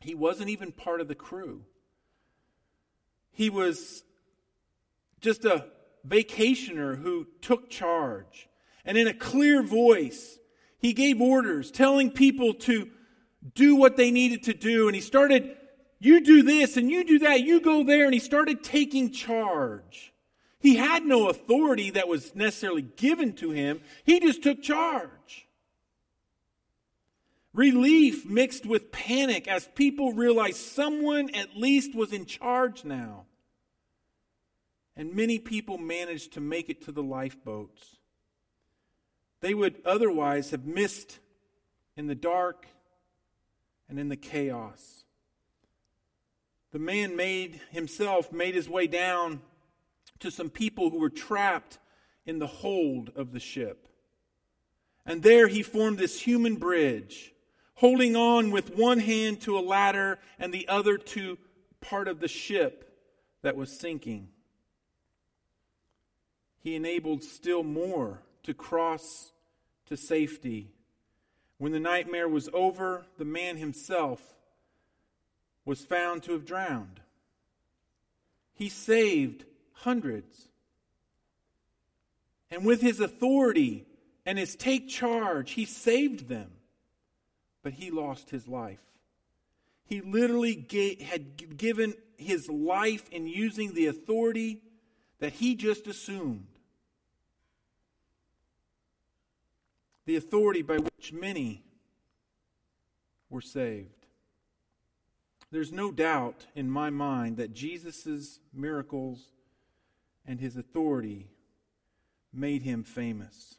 He 0.00 0.14
wasn't 0.14 0.50
even 0.50 0.72
part 0.72 1.00
of 1.00 1.08
the 1.08 1.14
crew. 1.14 1.62
He 3.32 3.50
was 3.50 4.04
just 5.26 5.44
a 5.44 5.66
vacationer 6.06 7.02
who 7.02 7.26
took 7.42 7.68
charge. 7.68 8.48
And 8.84 8.96
in 8.96 9.08
a 9.08 9.12
clear 9.12 9.60
voice, 9.60 10.38
he 10.78 10.92
gave 10.92 11.20
orders 11.20 11.72
telling 11.72 12.12
people 12.12 12.54
to 12.54 12.88
do 13.52 13.74
what 13.74 13.96
they 13.96 14.12
needed 14.12 14.44
to 14.44 14.54
do. 14.54 14.86
And 14.86 14.94
he 14.94 15.02
started 15.02 15.56
you 15.98 16.20
do 16.20 16.42
this 16.42 16.76
and 16.76 16.88
you 16.88 17.02
do 17.04 17.18
that, 17.20 17.40
you 17.40 17.60
go 17.60 17.82
there. 17.82 18.04
And 18.04 18.14
he 18.14 18.20
started 18.20 18.62
taking 18.62 19.10
charge. 19.10 20.12
He 20.60 20.76
had 20.76 21.04
no 21.04 21.28
authority 21.28 21.90
that 21.90 22.06
was 22.06 22.36
necessarily 22.36 22.82
given 22.82 23.32
to 23.34 23.50
him, 23.50 23.80
he 24.04 24.20
just 24.20 24.44
took 24.44 24.62
charge. 24.62 25.48
Relief 27.52 28.26
mixed 28.26 28.64
with 28.64 28.92
panic 28.92 29.48
as 29.48 29.68
people 29.74 30.12
realized 30.12 30.58
someone 30.58 31.34
at 31.34 31.56
least 31.56 31.96
was 31.96 32.12
in 32.12 32.26
charge 32.26 32.84
now. 32.84 33.24
And 34.96 35.14
many 35.14 35.38
people 35.38 35.78
managed 35.78 36.32
to 36.34 36.40
make 36.40 36.70
it 36.70 36.82
to 36.86 36.92
the 36.92 37.02
lifeboats. 37.02 37.96
They 39.40 39.52
would 39.52 39.76
otherwise 39.84 40.50
have 40.50 40.64
missed 40.64 41.18
in 41.96 42.06
the 42.06 42.14
dark 42.14 42.66
and 43.88 43.98
in 43.98 44.08
the 44.08 44.16
chaos 44.16 45.04
the 46.76 46.82
man 46.82 47.16
made 47.16 47.58
himself 47.70 48.32
made 48.32 48.54
his 48.54 48.68
way 48.68 48.86
down 48.86 49.40
to 50.18 50.30
some 50.30 50.50
people 50.50 50.90
who 50.90 51.00
were 51.00 51.08
trapped 51.08 51.78
in 52.26 52.38
the 52.38 52.46
hold 52.46 53.10
of 53.16 53.32
the 53.32 53.40
ship. 53.40 53.88
And 55.06 55.22
there 55.22 55.48
he 55.48 55.62
formed 55.62 55.96
this 55.96 56.20
human 56.20 56.56
bridge, 56.56 57.32
holding 57.76 58.14
on 58.14 58.50
with 58.50 58.76
one 58.76 58.98
hand 58.98 59.40
to 59.42 59.58
a 59.58 59.60
ladder 59.60 60.18
and 60.38 60.52
the 60.52 60.68
other 60.68 60.98
to 60.98 61.38
part 61.80 62.08
of 62.08 62.20
the 62.20 62.28
ship 62.28 62.94
that 63.40 63.56
was 63.56 63.72
sinking. 63.72 64.28
He 66.66 66.74
enabled 66.74 67.22
still 67.22 67.62
more 67.62 68.22
to 68.42 68.52
cross 68.52 69.30
to 69.86 69.96
safety. 69.96 70.72
When 71.58 71.70
the 71.70 71.78
nightmare 71.78 72.28
was 72.28 72.48
over, 72.52 73.06
the 73.18 73.24
man 73.24 73.56
himself 73.56 74.20
was 75.64 75.84
found 75.84 76.24
to 76.24 76.32
have 76.32 76.44
drowned. 76.44 76.98
He 78.52 78.68
saved 78.68 79.44
hundreds. 79.74 80.48
And 82.50 82.64
with 82.64 82.80
his 82.80 82.98
authority 82.98 83.86
and 84.24 84.36
his 84.36 84.56
take 84.56 84.88
charge, 84.88 85.52
he 85.52 85.66
saved 85.66 86.28
them. 86.28 86.50
But 87.62 87.74
he 87.74 87.92
lost 87.92 88.30
his 88.30 88.48
life. 88.48 88.82
He 89.84 90.00
literally 90.00 90.56
gave, 90.56 91.00
had 91.00 91.56
given 91.56 91.94
his 92.16 92.48
life 92.48 93.08
in 93.12 93.28
using 93.28 93.72
the 93.72 93.86
authority 93.86 94.62
that 95.20 95.34
he 95.34 95.54
just 95.54 95.86
assumed. 95.86 96.48
The 100.06 100.16
authority 100.16 100.62
by 100.62 100.78
which 100.78 101.12
many 101.12 101.64
were 103.28 103.40
saved. 103.40 104.06
There's 105.50 105.72
no 105.72 105.90
doubt 105.90 106.46
in 106.54 106.70
my 106.70 106.90
mind 106.90 107.36
that 107.36 107.54
Jesus' 107.54 108.40
miracles 108.52 109.32
and 110.24 110.40
his 110.40 110.56
authority 110.56 111.28
made 112.32 112.62
him 112.62 112.82
famous. 112.82 113.56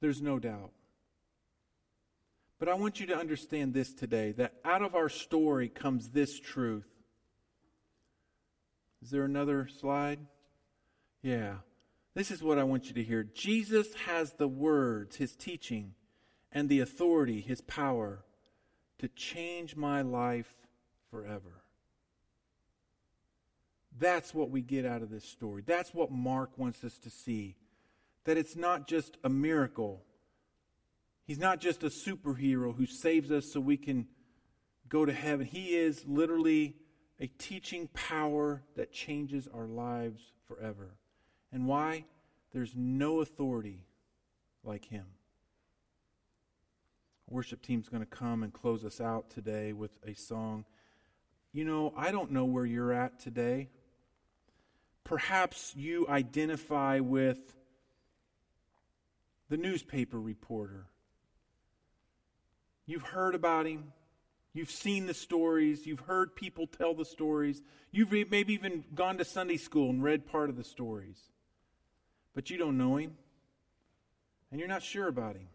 There's 0.00 0.22
no 0.22 0.38
doubt. 0.38 0.72
But 2.58 2.68
I 2.68 2.74
want 2.74 3.00
you 3.00 3.06
to 3.06 3.16
understand 3.16 3.74
this 3.74 3.92
today 3.92 4.32
that 4.32 4.54
out 4.64 4.82
of 4.82 4.94
our 4.94 5.08
story 5.08 5.68
comes 5.68 6.10
this 6.10 6.38
truth. 6.38 6.88
Is 9.02 9.10
there 9.10 9.24
another 9.24 9.68
slide? 9.68 10.20
Yeah. 11.22 11.56
This 12.16 12.30
is 12.30 12.42
what 12.42 12.58
I 12.58 12.64
want 12.64 12.86
you 12.86 12.94
to 12.94 13.04
hear. 13.04 13.24
Jesus 13.24 13.88
has 14.06 14.32
the 14.32 14.48
words, 14.48 15.16
his 15.16 15.36
teaching, 15.36 15.92
and 16.50 16.66
the 16.66 16.80
authority, 16.80 17.42
his 17.42 17.60
power, 17.60 18.24
to 19.00 19.08
change 19.08 19.76
my 19.76 20.00
life 20.00 20.50
forever. 21.10 21.62
That's 23.98 24.32
what 24.32 24.48
we 24.50 24.62
get 24.62 24.86
out 24.86 25.02
of 25.02 25.10
this 25.10 25.28
story. 25.28 25.62
That's 25.66 25.92
what 25.92 26.10
Mark 26.10 26.56
wants 26.56 26.82
us 26.84 26.96
to 27.00 27.10
see. 27.10 27.54
That 28.24 28.38
it's 28.38 28.56
not 28.56 28.88
just 28.88 29.18
a 29.22 29.28
miracle. 29.28 30.02
He's 31.26 31.38
not 31.38 31.60
just 31.60 31.84
a 31.84 31.90
superhero 31.90 32.74
who 32.74 32.86
saves 32.86 33.30
us 33.30 33.52
so 33.52 33.60
we 33.60 33.76
can 33.76 34.06
go 34.88 35.04
to 35.04 35.12
heaven. 35.12 35.44
He 35.44 35.76
is 35.76 36.06
literally 36.06 36.76
a 37.20 37.26
teaching 37.26 37.90
power 37.92 38.62
that 38.74 38.90
changes 38.90 39.46
our 39.52 39.66
lives 39.66 40.32
forever. 40.48 40.96
And 41.52 41.66
why? 41.66 42.04
There's 42.52 42.72
no 42.74 43.20
authority 43.20 43.84
like 44.64 44.86
him. 44.86 45.06
worship 47.28 47.60
team's 47.62 47.88
going 47.88 48.02
to 48.02 48.06
come 48.06 48.42
and 48.42 48.52
close 48.52 48.84
us 48.84 49.00
out 49.00 49.30
today 49.30 49.72
with 49.72 49.98
a 50.06 50.14
song. 50.14 50.64
You 51.52 51.64
know, 51.64 51.92
I 51.96 52.10
don't 52.10 52.30
know 52.30 52.44
where 52.44 52.66
you're 52.66 52.92
at 52.92 53.18
today. 53.18 53.68
Perhaps 55.04 55.74
you 55.76 56.06
identify 56.08 57.00
with 57.00 57.54
the 59.48 59.56
newspaper 59.56 60.20
reporter. 60.20 60.86
You've 62.86 63.02
heard 63.02 63.34
about 63.34 63.66
him. 63.66 63.92
You've 64.52 64.70
seen 64.70 65.06
the 65.06 65.14
stories. 65.14 65.86
You've 65.86 66.00
heard 66.00 66.34
people 66.34 66.66
tell 66.66 66.94
the 66.94 67.04
stories. 67.04 67.62
You've 67.90 68.10
maybe 68.10 68.54
even 68.54 68.84
gone 68.94 69.18
to 69.18 69.24
Sunday 69.24 69.58
school 69.58 69.90
and 69.90 70.02
read 70.02 70.26
part 70.26 70.48
of 70.48 70.56
the 70.56 70.64
stories. 70.64 71.20
But 72.36 72.50
you 72.50 72.58
don't 72.58 72.76
know 72.76 72.96
him. 72.96 73.16
And 74.50 74.60
you're 74.60 74.68
not 74.68 74.82
sure 74.82 75.08
about 75.08 75.36
him. 75.36 75.48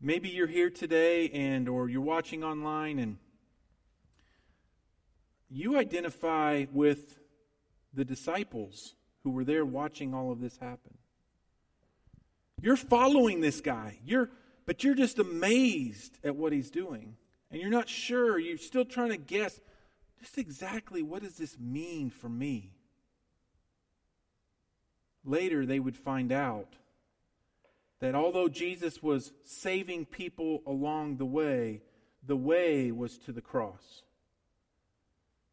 Maybe 0.00 0.30
you're 0.30 0.48
here 0.48 0.70
today 0.70 1.28
and 1.28 1.68
or 1.68 1.88
you're 1.88 2.00
watching 2.00 2.42
online 2.42 2.98
and 2.98 3.18
you 5.48 5.78
identify 5.78 6.64
with 6.72 7.18
the 7.92 8.06
disciples 8.06 8.94
who 9.22 9.30
were 9.30 9.44
there 9.44 9.66
watching 9.66 10.14
all 10.14 10.32
of 10.32 10.40
this 10.40 10.56
happen. 10.56 10.96
You're 12.60 12.76
following 12.76 13.42
this 13.42 13.60
guy. 13.60 13.98
You're 14.04 14.30
but 14.64 14.82
you're 14.82 14.94
just 14.94 15.18
amazed 15.18 16.18
at 16.24 16.36
what 16.36 16.52
he's 16.52 16.70
doing. 16.70 17.16
And 17.50 17.60
you're 17.60 17.70
not 17.70 17.88
sure. 17.88 18.38
You're 18.38 18.56
still 18.56 18.86
trying 18.86 19.10
to 19.10 19.18
guess 19.18 19.60
just 20.20 20.38
exactly 20.38 21.02
what 21.02 21.22
does 21.22 21.36
this 21.36 21.58
mean 21.58 22.08
for 22.08 22.30
me? 22.30 22.72
Later 25.24 25.64
they 25.64 25.78
would 25.78 25.96
find 25.96 26.32
out 26.32 26.76
that 28.00 28.14
although 28.14 28.48
Jesus 28.48 29.02
was 29.02 29.32
saving 29.44 30.06
people 30.06 30.62
along 30.66 31.16
the 31.16 31.24
way, 31.24 31.82
the 32.26 32.36
way 32.36 32.90
was 32.90 33.16
to 33.18 33.32
the 33.32 33.40
cross. 33.40 34.02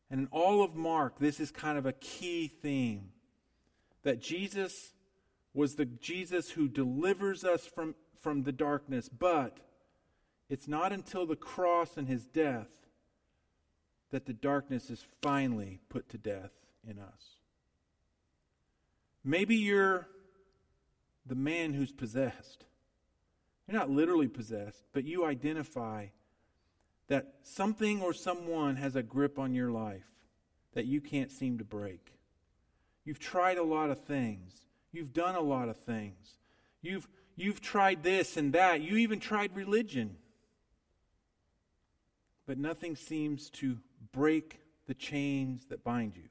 And 0.09 0.21
in 0.21 0.27
all 0.31 0.63
of 0.63 0.75
Mark, 0.75 1.19
this 1.19 1.39
is 1.39 1.51
kind 1.51 1.77
of 1.77 1.85
a 1.85 1.93
key 1.93 2.47
theme 2.47 3.11
that 4.03 4.21
Jesus 4.21 4.93
was 5.53 5.75
the 5.75 5.85
Jesus 5.85 6.51
who 6.51 6.67
delivers 6.67 7.43
us 7.43 7.65
from, 7.65 7.95
from 8.19 8.43
the 8.43 8.51
darkness, 8.51 9.09
but 9.09 9.59
it's 10.49 10.67
not 10.67 10.91
until 10.91 11.25
the 11.25 11.35
cross 11.35 11.97
and 11.97 12.07
his 12.07 12.25
death 12.25 12.87
that 14.11 14.25
the 14.25 14.33
darkness 14.33 14.89
is 14.89 15.03
finally 15.21 15.79
put 15.89 16.09
to 16.09 16.17
death 16.17 16.51
in 16.87 16.97
us. 16.97 17.38
Maybe 19.23 19.55
you're 19.55 20.07
the 21.25 21.35
man 21.35 21.73
who's 21.73 21.91
possessed. 21.91 22.65
You're 23.67 23.77
not 23.77 23.89
literally 23.89 24.27
possessed, 24.27 24.83
but 24.93 25.03
you 25.03 25.25
identify 25.25 26.07
that 27.07 27.35
something 27.43 28.01
or 28.01 28.13
someone 28.13 28.75
has 28.77 28.95
a 28.95 29.03
grip 29.03 29.37
on 29.37 29.53
your 29.53 29.71
life 29.71 30.05
that 30.73 30.85
you 30.85 31.01
can't 31.01 31.31
seem 31.31 31.57
to 31.57 31.63
break. 31.63 32.13
You've 33.03 33.19
tried 33.19 33.57
a 33.57 33.63
lot 33.63 33.89
of 33.89 34.03
things. 34.05 34.53
You've 34.91 35.13
done 35.13 35.35
a 35.35 35.41
lot 35.41 35.69
of 35.69 35.77
things. 35.77 36.37
You've, 36.81 37.07
you've 37.35 37.61
tried 37.61 38.03
this 38.03 38.37
and 38.37 38.53
that. 38.53 38.81
You 38.81 38.97
even 38.97 39.19
tried 39.19 39.55
religion. 39.55 40.17
But 42.45 42.57
nothing 42.57 42.95
seems 42.95 43.49
to 43.51 43.77
break 44.11 44.59
the 44.87 44.93
chains 44.93 45.65
that 45.69 45.83
bind 45.83 46.15
you. 46.15 46.29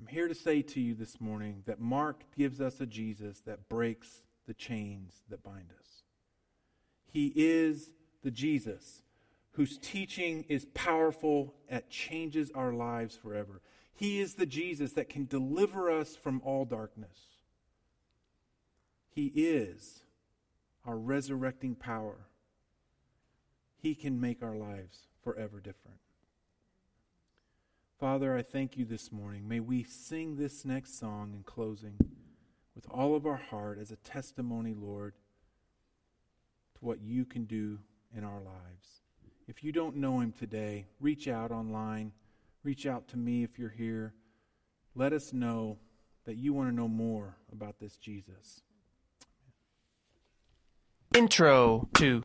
I'm 0.00 0.06
here 0.06 0.28
to 0.28 0.34
say 0.34 0.62
to 0.62 0.80
you 0.80 0.94
this 0.94 1.20
morning 1.20 1.62
that 1.66 1.78
Mark 1.78 2.24
gives 2.34 2.58
us 2.58 2.80
a 2.80 2.86
Jesus 2.86 3.40
that 3.40 3.68
breaks 3.68 4.22
the 4.46 4.54
chains 4.54 5.12
that 5.28 5.44
bind 5.44 5.70
us. 5.78 6.04
He 7.06 7.34
is 7.36 7.90
the 8.22 8.30
Jesus 8.30 9.02
whose 9.52 9.76
teaching 9.76 10.46
is 10.48 10.64
powerful, 10.72 11.54
that 11.68 11.90
changes 11.90 12.50
our 12.54 12.72
lives 12.72 13.14
forever. 13.14 13.60
He 13.92 14.20
is 14.20 14.34
the 14.34 14.46
Jesus 14.46 14.92
that 14.92 15.10
can 15.10 15.26
deliver 15.26 15.90
us 15.90 16.16
from 16.16 16.40
all 16.44 16.64
darkness. 16.64 17.18
He 19.10 19.26
is 19.26 20.04
our 20.86 20.96
resurrecting 20.96 21.74
power. 21.74 22.26
He 23.76 23.94
can 23.94 24.18
make 24.18 24.42
our 24.42 24.56
lives 24.56 25.08
forever 25.22 25.58
different. 25.58 25.98
Father, 28.00 28.34
I 28.34 28.40
thank 28.40 28.78
you 28.78 28.86
this 28.86 29.12
morning. 29.12 29.46
May 29.46 29.60
we 29.60 29.82
sing 29.82 30.36
this 30.36 30.64
next 30.64 30.98
song 30.98 31.34
in 31.34 31.42
closing 31.42 31.98
with 32.74 32.86
all 32.90 33.14
of 33.14 33.26
our 33.26 33.36
heart 33.36 33.78
as 33.78 33.90
a 33.90 33.96
testimony, 33.96 34.72
Lord, 34.72 35.12
to 36.76 36.80
what 36.80 37.02
you 37.02 37.26
can 37.26 37.44
do 37.44 37.78
in 38.16 38.24
our 38.24 38.40
lives. 38.40 39.02
If 39.46 39.62
you 39.62 39.70
don't 39.70 39.96
know 39.96 40.20
him 40.20 40.32
today, 40.32 40.86
reach 40.98 41.28
out 41.28 41.50
online. 41.50 42.12
Reach 42.62 42.86
out 42.86 43.06
to 43.08 43.18
me 43.18 43.42
if 43.42 43.58
you're 43.58 43.68
here. 43.68 44.14
Let 44.94 45.12
us 45.12 45.34
know 45.34 45.76
that 46.24 46.36
you 46.36 46.54
want 46.54 46.70
to 46.70 46.74
know 46.74 46.88
more 46.88 47.36
about 47.52 47.80
this 47.80 47.98
Jesus. 47.98 48.62
Intro 51.14 51.86
to 51.96 52.22